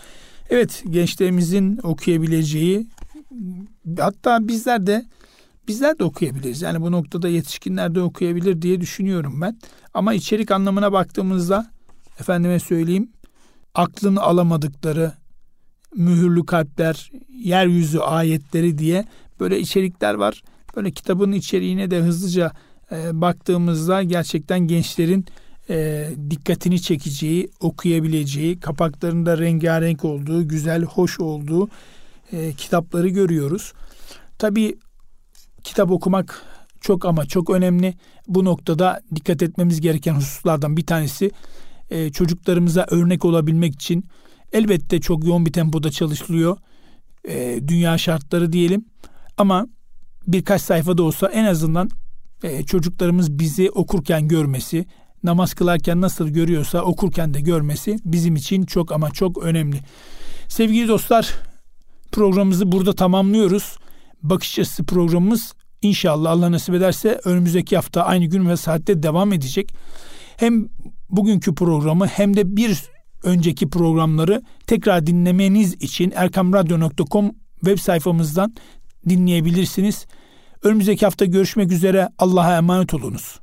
Evet 0.51 0.85
gençlerimizin 0.91 1.81
okuyabileceği 1.83 2.87
hatta 3.99 4.49
bizler 4.49 4.87
de 4.87 5.07
bizler 5.69 5.99
de 5.99 6.05
okuyabiliriz. 6.05 6.63
Yani 6.63 6.81
bu 6.81 6.93
noktada 6.93 7.29
yetişkinler 7.29 7.95
de 7.95 8.01
okuyabilir 8.01 8.63
diye 8.63 8.81
düşünüyorum 8.81 9.41
ben. 9.41 9.59
Ama 9.95 10.15
içerik 10.15 10.51
anlamına 10.51 10.93
baktığımızda 10.93 11.71
efendime 12.21 12.61
söyleyeyim 12.61 13.11
aklını 13.75 14.23
alamadıkları 14.23 15.13
mühürlü 15.97 16.47
kalpler, 16.47 17.11
yeryüzü 17.39 17.99
ayetleri 17.99 18.79
diye 18.79 19.05
böyle 19.41 19.61
içerikler 19.61 20.15
var. 20.15 20.43
Böyle 20.77 20.91
kitabın 20.91 21.33
içeriğine 21.33 21.91
de 21.91 21.99
hızlıca 22.01 22.53
e, 22.93 23.21
baktığımızda 23.21 24.03
gerçekten 24.03 24.61
gençlerin 24.61 25.27
e, 25.71 26.09
dikkatini 26.31 26.83
çekeceği, 26.83 27.51
okuyabileceği, 27.61 28.61
kapaklarında 28.61 29.39
rengarenk 29.39 30.05
olduğu, 30.05 30.49
güzel, 30.49 30.83
hoş 30.83 31.21
olduğu 31.21 31.69
e, 32.33 32.53
kitapları 32.53 33.09
görüyoruz. 33.09 33.73
Tabii 34.39 34.79
kitap 35.65 35.91
okumak 35.91 36.43
çok 36.81 37.05
ama 37.05 37.27
çok 37.27 37.51
önemli. 37.51 37.95
Bu 38.29 38.45
noktada 38.45 39.01
dikkat 39.15 39.43
etmemiz 39.43 39.81
gereken 39.81 40.15
hususlardan 40.15 40.77
bir 40.77 40.87
tanesi 40.87 41.31
e, 41.91 42.13
çocuklarımıza 42.13 42.87
örnek 42.91 43.25
olabilmek 43.25 43.75
için 43.75 44.05
elbette 44.53 45.01
çok 45.01 45.25
yoğun 45.25 45.47
bir 45.47 45.53
tempoda 45.53 45.91
çalışılıyor. 45.91 46.57
E, 47.29 47.61
dünya 47.69 47.99
şartları 47.99 48.53
diyelim. 48.53 48.85
Ama 49.39 49.67
birkaç 50.27 50.63
sayfada 50.63 51.03
olsa 51.03 51.27
en 51.27 51.45
azından 51.45 51.91
e, 52.43 52.63
çocuklarımız 52.63 53.39
bizi 53.39 53.71
okurken 53.71 54.29
görmesi, 54.29 54.87
namaz 55.23 55.55
kılarken 55.55 56.01
nasıl 56.01 56.29
görüyorsa 56.29 56.83
okurken 56.83 57.35
de 57.35 57.41
görmesi 57.41 57.97
bizim 58.05 58.37
için 58.37 58.63
çok 58.63 58.93
ama 58.93 59.11
çok 59.11 59.43
önemli. 59.43 59.81
Sevgili 60.49 60.89
dostlar 60.89 61.35
programımızı 62.13 62.73
burada 62.73 62.93
tamamlıyoruz. 62.93 63.79
Bakış 64.23 64.59
açısı 64.59 64.85
programımız 64.85 65.55
inşallah 65.83 66.31
Allah 66.31 66.53
nasip 66.53 66.75
ederse 66.75 67.21
önümüzdeki 67.25 67.77
hafta 67.77 68.03
aynı 68.03 68.25
gün 68.25 68.49
ve 68.49 68.57
saatte 68.57 69.03
devam 69.03 69.33
edecek. 69.33 69.75
Hem 70.37 70.69
bugünkü 71.11 71.55
programı 71.55 72.07
hem 72.07 72.37
de 72.37 72.57
bir 72.57 72.85
önceki 73.23 73.71
programları 73.71 74.43
tekrar 74.67 75.07
dinlemeniz 75.07 75.75
için 75.75 76.13
erkamradyo.com 76.15 77.33
web 77.55 77.79
sayfamızdan 77.79 78.55
dinleyebilirsiniz. 79.09 80.07
Önümüzdeki 80.63 81.05
hafta 81.05 81.25
görüşmek 81.25 81.73
üzere. 81.73 82.09
Allah'a 82.19 82.57
emanet 82.57 82.95
olunuz. 82.95 83.41